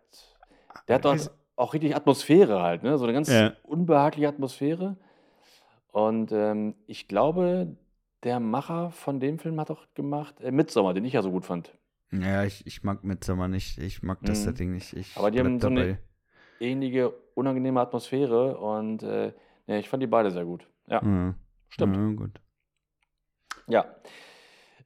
[0.88, 2.96] der hat dort auch richtig Atmosphäre halt, ne?
[2.98, 3.52] So eine ganz Ja.
[3.62, 4.96] unbehagliche Atmosphäre.
[5.90, 7.76] Und ähm, ich glaube,
[8.22, 11.44] der Macher von dem Film hat auch gemacht äh, Midsommar, den ich ja so gut
[11.44, 11.72] fand.
[12.12, 14.44] ja, ich, ich mag Midsommar nicht, ich mag das Mhm.
[14.44, 14.92] Setting nicht.
[14.94, 15.98] Ich Aber die haben so eine- dabei.
[16.60, 19.32] Ähnliche, unangenehme Atmosphäre und äh,
[19.66, 20.66] ja, ich fand die beide sehr gut.
[20.88, 21.34] Ja, Mhm.
[21.68, 21.96] stimmt.
[21.96, 22.40] Ja, gut.
[23.68, 23.84] Ja.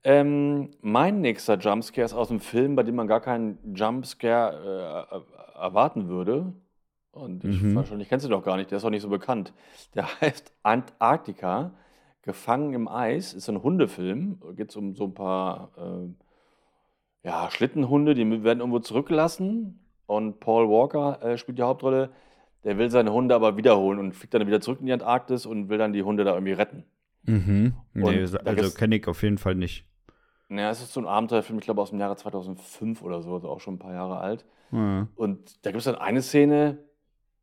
[0.04, 5.14] Ähm, mein nächster Jumpscare ist aus einem Film, bei dem man gar keinen Jumpscare äh,
[5.14, 5.31] er-
[5.62, 6.52] erwarten würde.
[7.12, 7.74] Und ich, Mhm.
[7.74, 9.52] wahrscheinlich kennst du doch gar nicht, der ist auch nicht so bekannt.
[9.94, 11.72] Der heißt Antarktika,
[12.24, 14.40] Gefangen im Eis, ist ein Hundefilm.
[14.54, 19.80] Geht es um so ein paar äh, ja, Schlittenhunde, die werden irgendwo zurückgelassen.
[20.06, 22.10] Und Paul Walker äh, spielt die Hauptrolle.
[22.64, 25.68] Der will seine Hunde aber wiederholen und fliegt dann wieder zurück in die Antarktis und
[25.68, 26.84] will dann die Hunde da irgendwie retten.
[27.24, 27.74] Mhm.
[27.92, 29.84] Nee, da also kenne ich auf jeden Fall nicht.
[30.52, 33.48] Naja, es ist so ein Abenteuerfilm, ich glaube aus dem Jahre 2005 oder so, also
[33.48, 34.44] auch schon ein paar Jahre alt.
[34.70, 35.08] Ja.
[35.16, 36.78] Und da gibt es dann eine Szene,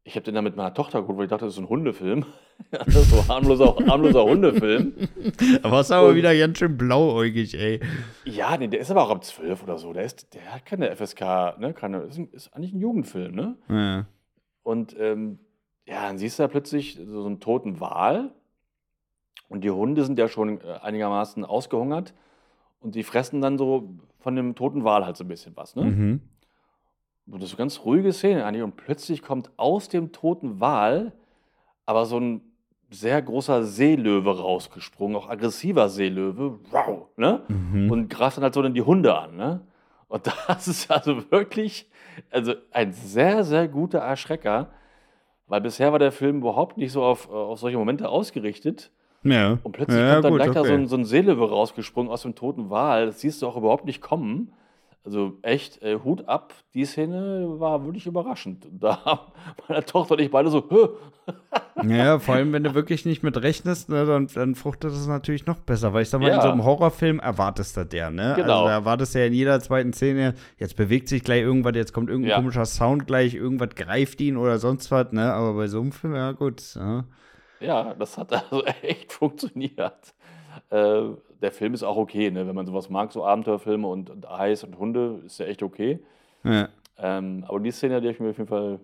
[0.03, 2.25] ich habe den dann mit meiner Tochter geguckt, weil ich dachte, das ist ein Hundefilm.
[2.71, 4.93] das ist so harmloser, harmloser Hundefilm.
[5.63, 7.79] Aber ist aber Und- wieder ganz schön blauäugig, ey.
[8.25, 9.91] Ja, nee, der ist aber auch ab 12 oder so.
[9.93, 11.73] Der, ist, der hat keine FSK, ne?
[11.73, 13.55] Keine, ist, ein, ist eigentlich ein Jugendfilm, ne?
[13.69, 14.05] Ja.
[14.63, 15.39] Und ähm,
[15.85, 18.31] ja, dann siehst du da plötzlich so, so einen toten Wal.
[19.47, 22.13] Und die Hunde sind ja schon äh, einigermaßen ausgehungert.
[22.81, 25.83] Und die fressen dann so von dem toten Wal halt so ein bisschen was, ne?
[25.83, 26.21] Mhm.
[27.27, 28.63] Und das ist eine ganz ruhige Szene eigentlich.
[28.63, 31.13] Und plötzlich kommt aus dem toten Wal
[31.85, 32.41] aber so ein
[32.91, 37.41] sehr großer Seelöwe rausgesprungen, auch aggressiver Seelöwe, wow, ne?
[37.47, 37.91] Mhm.
[37.91, 39.61] Und greift dann halt so dann die Hunde an, ne?
[40.07, 41.89] Und das ist also wirklich,
[42.31, 44.69] also ein sehr, sehr guter Erschrecker,
[45.47, 48.91] weil bisher war der Film überhaupt nicht so auf, äh, auf solche Momente ausgerichtet.
[49.23, 49.57] Ja.
[49.63, 50.73] Und plötzlich ja, kommt dann gut, gleich da so okay.
[50.73, 53.07] ein, so ein Seelöwe rausgesprungen aus dem toten Wal.
[53.07, 54.51] Das siehst du auch überhaupt nicht kommen.
[55.05, 58.67] Also echt, äh, Hut ab, die Szene war wirklich überraschend.
[58.79, 59.31] Da haben
[59.67, 60.89] meine Tochter und ich beide so, Hö.
[61.87, 65.45] Ja, vor allem, wenn du wirklich nicht mit rechnest, ne, dann, dann fruchtet es natürlich
[65.45, 65.93] noch besser.
[65.93, 66.41] Weil ich sag mal, in Ja.
[66.41, 68.33] so einem Horrorfilm erwartest du der, ne?
[68.35, 68.53] Genau.
[68.53, 71.93] Also da erwartest du ja in jeder zweiten Szene, jetzt bewegt sich gleich irgendwas, jetzt
[71.93, 72.35] kommt irgendein Ja.
[72.37, 75.31] komischer Sound gleich, irgendwas greift ihn oder sonst was, ne?
[75.33, 76.75] Aber bei so einem Film, ja gut.
[76.75, 77.05] Ja.
[77.59, 80.13] Ja, das hat also echt funktioniert.
[80.69, 81.01] Äh,
[81.41, 82.47] der Film ist auch okay, ne?
[82.47, 85.99] wenn man sowas mag, so Abenteuerfilme und, und Eis und Hunde, ist ja echt okay.
[86.43, 86.69] Ja.
[86.97, 88.79] Ähm, aber die Szene, die ich mir auf jeden Fall,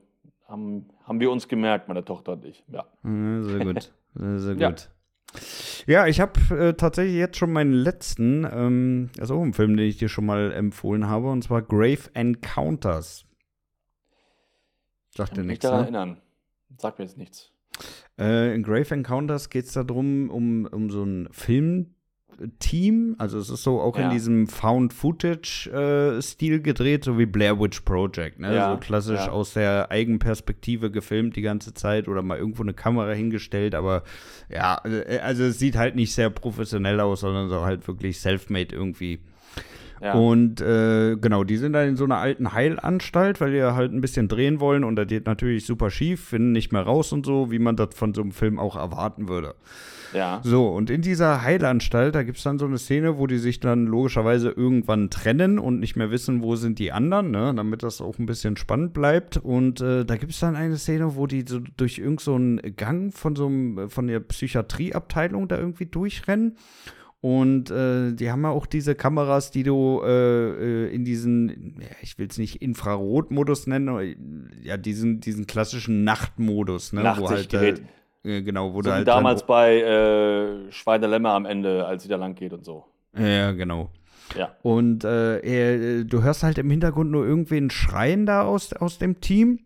[0.48, 2.64] haben, haben wir uns gemerkt, meine Tochter und ich.
[2.72, 2.86] Ja.
[3.04, 3.92] Sehr gut.
[4.18, 4.70] Sehr, sehr Ja.
[4.70, 4.90] gut.
[5.86, 9.86] Ja, ich habe äh, tatsächlich jetzt schon meinen letzten, ähm, also auch einen Film, den
[9.88, 13.26] ich dir schon mal empfohlen habe, und zwar Grave Encounters.
[15.14, 15.84] Sagt Ich dir kann mich nichts, daran ne?
[15.84, 16.22] erinnern.
[16.78, 17.52] Sagt mir jetzt nichts.
[18.18, 23.16] Äh, in Grave Encounters geht es darum, um, um so ein Filmteam.
[23.18, 24.10] Also es ist so auch in Ja.
[24.10, 28.40] diesem Found-Footage-Stil gedreht, so wie Blair Witch Project.
[28.40, 28.56] Ne?
[28.56, 29.32] Ja, so klassisch ja.
[29.32, 33.76] aus der Eigenperspektive gefilmt die ganze Zeit oder mal irgendwo eine Kamera hingestellt.
[33.76, 34.04] Aber
[34.50, 38.74] ja, äh, also es sieht halt nicht sehr professionell aus, sondern so halt wirklich self-made
[38.76, 39.20] irgendwie.
[40.02, 40.14] Ja.
[40.14, 44.02] Und äh, genau, die sind dann in so einer alten Heilanstalt, weil die halt ein
[44.02, 47.52] bisschen drehen wollen und das geht natürlich super schief, finden nicht mehr raus und so,
[47.52, 49.56] wie man das von so einem Film auch erwarten würde.
[50.14, 50.42] ja.
[50.44, 53.60] So, und in dieser Heilanstalt, da gibt es dann so eine Szene, wo die sich
[53.60, 57.54] dann logischerweise irgendwann trennen und nicht mehr wissen, wo sind die anderen, ne?
[57.56, 59.38] damit das auch ein bisschen spannend bleibt.
[59.38, 63.14] Und äh, da gibt es dann eine Szene, wo die so durch irgendeinen so Gang
[63.14, 66.58] von so einem, von der Psychiatrieabteilung da irgendwie durchrennen.
[67.26, 72.20] Und äh, die haben ja auch diese Kameras, die du äh, äh, in diesen, ich
[72.20, 74.04] will es nicht Infrarotmodus nennen, aber
[74.62, 77.02] ja, diesen, diesen klassischen Nachtmodus, ne?
[77.02, 77.82] wo halt, äh, Nachtsichtgerät.
[78.24, 82.18] äh, genau, wo So halt damals dann, bei äh, Schweinelämmer am Ende, als sie da
[82.18, 82.86] lang geht und so.
[83.18, 83.90] Ja, genau.
[84.38, 84.56] Ja.
[84.62, 89.20] Und äh, er, du hörst halt im Hintergrund nur irgendwen schreien da aus, aus dem
[89.20, 89.65] Team.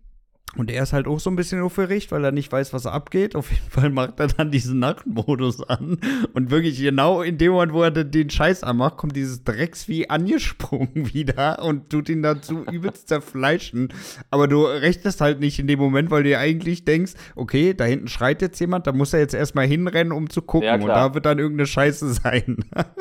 [0.55, 3.35] Und er ist halt auch so ein bisschen aufgeregt, weil er nicht weiß, was abgeht.
[3.35, 5.99] Auf jeden Fall macht er dann diesen Nachtmodus an.
[6.33, 10.89] Und wirklich genau in dem Moment, wo er den- Scheiß anmacht, kommt dieses Drecksvieh angesprungen
[11.13, 13.93] wieder und tut ihn dazu übelst zerfleischen.
[14.31, 17.85] Aber du rechnest halt nicht in dem Moment, weil du dir eigentlich denkst, okay, da
[17.85, 20.65] hinten schreit jetzt jemand, da muss er jetzt erstmal hinrennen, um zu gucken.
[20.67, 22.57] Ja, und da wird dann irgendeine Scheiße sein.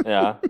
[0.06, 0.40] Ja.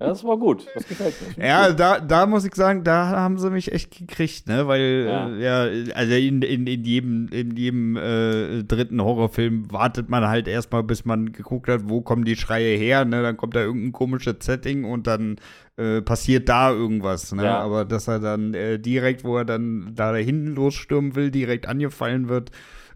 [0.00, 0.66] Ja, das war gut.
[0.74, 1.44] Das gefällt mir.
[1.44, 4.68] Ja, da, da muss ich sagen, da haben sie mich echt gekriegt, ne?
[4.68, 10.08] Weil, ja, äh, ja also in, in, in jedem, in jedem äh, dritten Horrorfilm wartet
[10.08, 13.22] man halt erstmal, bis man geguckt hat, wo kommen die Schreie her, ne?
[13.22, 15.36] Dann kommt da irgendein komisches Setting und dann
[15.76, 17.44] äh, passiert da irgendwas, ne?
[17.44, 17.58] Ja.
[17.58, 22.28] Aber dass er dann äh, direkt, wo er dann da hinten losstürmen will, direkt angefallen
[22.28, 22.52] wird,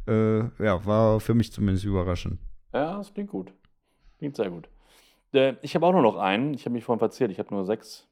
[0.07, 2.39] äh, ja, war für mich zumindest überraschend.
[2.73, 3.53] Ja, das klingt gut.
[4.19, 4.69] Klingt sehr gut.
[5.33, 6.55] Äh, ich habe auch nur noch einen.
[6.55, 7.31] Ich habe mich vorhin verzählt.
[7.31, 8.07] Ich habe nur sechs.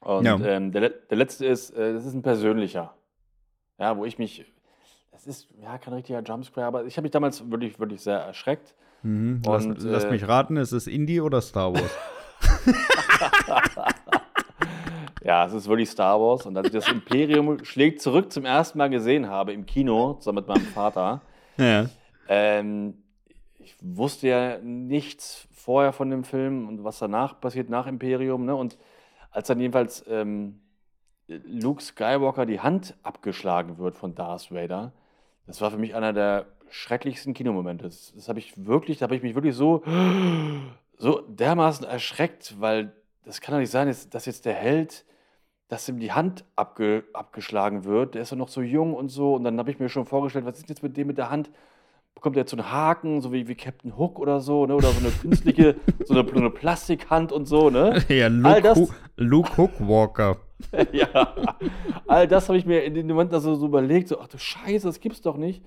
[0.00, 0.38] Und ja.
[0.38, 2.94] ähm, der, der letzte ist, äh, das ist ein persönlicher.
[3.78, 4.44] Ja, wo ich mich,
[5.10, 8.74] das ist ja kein richtiger Jumpscare, aber ich habe mich damals wirklich, wirklich sehr erschreckt.
[9.02, 9.42] Mhm.
[9.46, 11.90] Und, lass, lass äh, mich raten, ist es Indie oder Star Wars?
[15.22, 16.46] ja, es ist wirklich Star Wars.
[16.46, 20.36] Und als ich das Imperium schlägt zurück zum ersten Mal gesehen habe im Kino, zusammen
[20.36, 21.22] mit meinem Vater,
[21.56, 21.86] ja.
[22.28, 22.99] ähm,
[23.70, 28.44] ich wusste ja nichts vorher von dem Film und was danach passiert, nach Imperium.
[28.44, 28.54] Ne?
[28.54, 28.78] Und
[29.30, 30.60] als dann jedenfalls ähm,
[31.28, 34.92] Luke Skywalker die Hand abgeschlagen wird von Darth Vader,
[35.46, 37.84] das war für mich einer der schrecklichsten Kinomomente.
[37.84, 39.82] Das, das habe ich wirklich, da habe ich mich wirklich so,
[40.96, 42.92] so dermaßen erschreckt, weil
[43.24, 45.04] das kann doch nicht sein, dass jetzt der Held,
[45.68, 48.14] dass ihm die Hand abge, abgeschlagen wird.
[48.14, 49.34] Der ist ja noch so jung und so.
[49.34, 51.50] Und dann habe ich mir schon vorgestellt, was ist jetzt mit dem mit der Hand?
[52.14, 54.74] Bekommt er jetzt so einen Haken, so wie, wie Captain Hook oder so, ne?
[54.74, 58.02] Oder so eine künstliche, so, eine, eine Plastikhand und so, ne?
[58.08, 60.36] Ja, Luke, all das, Luke Hook Walker.
[60.92, 61.34] ja,
[62.06, 64.86] all das habe ich mir in dem Moment also so überlegt, so, ach du Scheiße,
[64.86, 65.62] das gibt's doch nicht.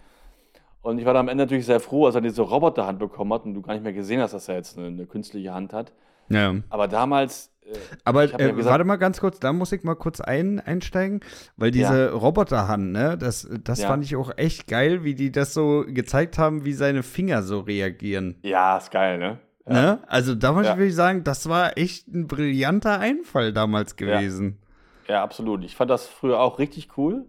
[0.81, 3.45] Und ich war dann am Ende natürlich sehr froh, als er diese Roboterhand bekommen hat
[3.45, 5.93] und du gar nicht mehr gesehen hast, dass er jetzt eine, eine künstliche Hand hat.
[6.29, 6.55] Ja.
[6.69, 10.21] Aber damals äh, Aber äh, gesagt, warte mal ganz kurz, da muss ich mal kurz
[10.21, 11.21] ein, einsteigen,
[11.57, 12.11] weil diese ja.
[12.11, 13.87] Roboterhand, ne, das, das ja.
[13.87, 17.59] fand ich auch echt geil, wie die das so gezeigt haben, wie seine Finger so
[17.61, 18.37] reagieren.
[18.43, 19.39] Ja, ist geil, ne?
[19.67, 19.73] Ja.
[19.73, 19.99] ne?
[20.07, 24.59] Also da muss ich sagen, das war echt ein brillanter Einfall damals gewesen.
[25.07, 25.23] Ja.
[25.23, 25.63] absolut.
[25.63, 27.25] Ich fand das früher auch richtig cool,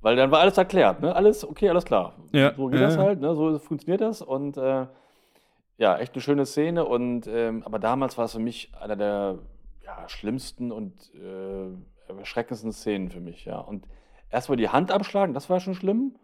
[0.00, 1.14] weil dann war alles erklärt, ne?
[1.14, 2.14] Alles, okay, alles klar.
[2.32, 2.54] Ja.
[2.54, 3.34] So geht das halt, ne?
[3.34, 4.86] So funktioniert das und äh,
[5.78, 6.84] ja, echt eine schöne Szene.
[6.84, 9.38] Und, ähm, aber damals war es für mich einer der
[9.84, 13.44] ja, schlimmsten und äh, erschreckendsten Szenen für mich.
[13.44, 13.58] Ja.
[13.60, 13.86] Und
[14.30, 16.16] erstmal die Hand abschlagen, das war schon schlimm.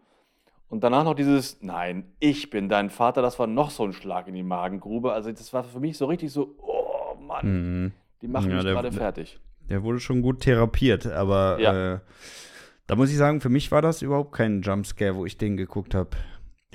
[0.67, 4.27] Und danach noch dieses, nein, ich bin dein Vater, das war noch so ein Schlag
[4.27, 5.13] in die Magengrube.
[5.13, 7.45] Also das war für mich so richtig so, oh Mann,
[7.83, 7.91] mhm.
[8.21, 9.39] die machen ja, mich gerade fertig.
[9.69, 11.93] Der wurde schon gut therapiert, aber ja.
[11.93, 11.99] äh,
[12.87, 15.95] da muss ich sagen, für mich war das überhaupt kein Jumpscare, wo ich den geguckt
[15.95, 16.09] habe.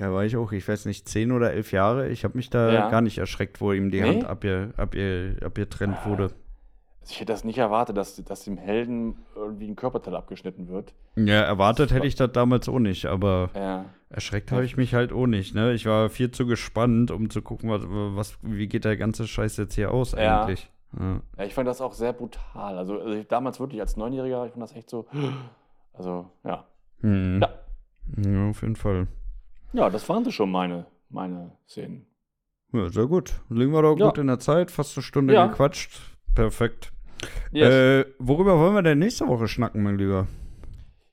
[0.01, 2.09] Da war ich auch, ich weiß nicht, zehn oder elf Jahre.
[2.09, 2.89] Ich habe mich da ja.
[2.89, 4.07] gar nicht erschreckt, wo ihm die nee?
[4.07, 6.23] Hand abgetrennt ab ab wurde.
[6.23, 10.95] Also ich hätte das nicht erwartet, dass, dass dem Helden irgendwie ein Körperteil abgeschnitten wird.
[11.15, 13.85] Ja, erwartet hätte ich das damals auch nicht, aber ja.
[14.09, 15.53] erschreckt habe ich mich halt auch nicht.
[15.53, 15.73] Ne?
[15.73, 19.57] Ich war viel zu gespannt, um zu gucken, was, was wie geht der ganze Scheiß
[19.57, 20.41] jetzt hier aus ja.
[20.41, 20.71] eigentlich.
[20.99, 21.21] Ja.
[21.37, 21.43] ja.
[21.43, 22.75] ich fand das auch sehr brutal.
[22.75, 25.05] Also, also damals wirklich als Neunjähriger, ich fand das echt so,
[25.93, 26.65] also ja.
[27.01, 27.39] Hm.
[27.39, 27.49] Ja.
[28.17, 29.07] Ja, auf jeden Fall.
[29.73, 32.05] Ja, das waren sie schon meine, meine Szenen.
[32.73, 33.41] Ja, sehr gut.
[33.49, 34.07] Liegen wir doch ja.
[34.07, 34.71] gut in der Zeit.
[34.71, 35.47] Fast eine Stunde ja.
[35.47, 35.99] gequatscht.
[36.35, 36.91] Perfekt.
[37.51, 37.69] Yes.
[37.69, 40.27] Äh, worüber wollen wir denn nächste Woche schnacken, mein Lieber?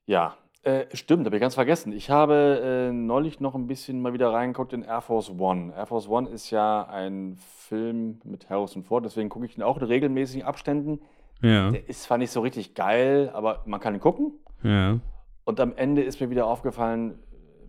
[0.06, 1.92] Ja, äh, stimmt, habe ich ganz vergessen.
[1.92, 5.72] Ich habe äh, neulich noch ein bisschen mal wieder reingeguckt in Air Force One.
[5.74, 9.78] Air Force One ist ja ein Film mit Harrison Ford, deswegen gucke ich ihn auch
[9.78, 11.00] in regelmäßigen Abständen.
[11.40, 11.70] Ja.
[11.70, 14.32] Der ist zwar nicht so richtig geil, aber man kann ihn gucken.
[14.62, 14.98] Ja.
[15.44, 17.18] Und am Ende ist mir wieder aufgefallen,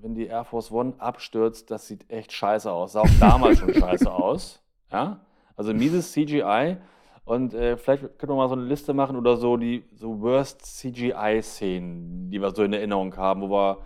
[0.02, 2.94] wenn die Air Force One abstürzt, das sieht echt scheiße aus.
[2.94, 4.62] Sah auch damals schon scheiße aus.
[4.92, 5.22] Ja?
[5.56, 6.78] Also mieses CGI.
[7.26, 10.66] Und äh, vielleicht können wir mal so eine Liste machen oder so, die so Worst
[10.66, 13.86] CGI-Szenen, die wir so in Erinnerung haben, wo wir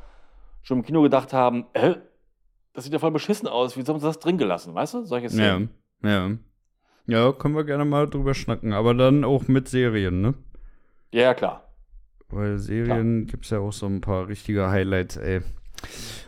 [0.62, 1.96] schon im Kino gedacht haben, äh,
[2.74, 5.04] das sieht ja voll beschissen aus, wie haben sie das drin gelassen, weißt du?
[5.04, 5.70] Solche Szenen.
[6.04, 6.38] Ja, ja.
[7.06, 10.36] Ja, können wir gerne mal drüber schnacken, aber dann auch mit Serien, ne?
[11.12, 11.68] Ja, klar.
[12.30, 15.42] Weil Serien gibt es ja auch so ein paar richtige Highlights, ey.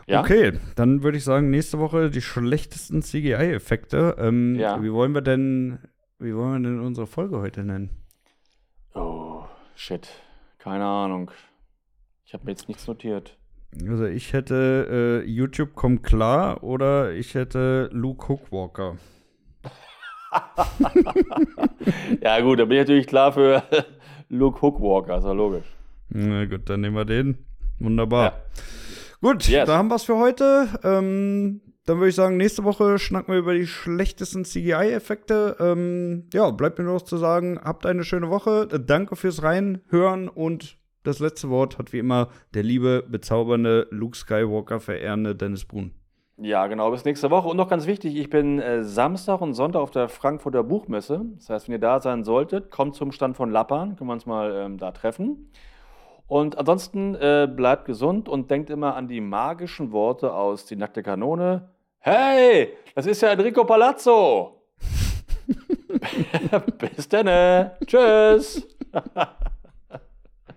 [0.07, 0.21] Ja?
[0.21, 4.15] Okay, dann würde ich sagen, nächste Woche die schlechtesten CGI-Effekte.
[4.19, 4.81] Ähm, ja.
[4.81, 5.79] Wie wollen wir denn,
[6.19, 7.89] wie wollen wir denn unsere Folge heute nennen?
[8.93, 9.43] Oh,
[9.75, 10.07] shit.
[10.59, 11.31] Keine Ahnung.
[12.25, 13.37] Ich habe mir jetzt nichts notiert.
[13.87, 18.97] Also ich hätte äh, YouTube kommt klar oder ich hätte Luke Hookwalker.
[22.21, 23.63] ja gut, da bin ich natürlich klar für
[24.29, 25.65] Luke Hookwalker, ist ja logisch.
[26.09, 27.37] Na gut, dann nehmen wir den.
[27.79, 28.23] Wunderbar.
[28.23, 28.33] Ja.
[29.21, 29.65] Gut, yes.
[29.65, 30.67] da haben wir es für heute.
[30.83, 35.57] Ähm, dann würde ich sagen, nächste Woche schnacken wir über die schlechtesten CGI-Effekte.
[35.59, 38.67] Ähm, ja, bleibt mir noch zu sagen, habt eine schöne Woche.
[38.67, 44.79] Danke fürs Reinhören und das letzte Wort hat wie immer der liebe, bezaubernde Luke Skywalker
[44.79, 45.91] verehrende Dennis Brun.
[46.37, 47.47] Ja, genau, bis nächste Woche.
[47.47, 51.21] Und noch ganz wichtig, ich bin äh, Samstag und Sonntag auf der Frankfurter Buchmesse.
[51.37, 54.25] Das heißt, wenn ihr da sein solltet, kommt zum Stand von Lappan, können wir uns
[54.25, 55.51] mal ähm, da treffen.
[56.27, 61.03] Und ansonsten äh, bleibt gesund und denkt immer an die magischen Worte aus Die nackte
[61.03, 61.69] Kanone.
[61.99, 64.61] Hey, das ist ja Enrico Palazzo.
[66.77, 67.71] Bis dann.
[67.85, 68.67] Tschüss.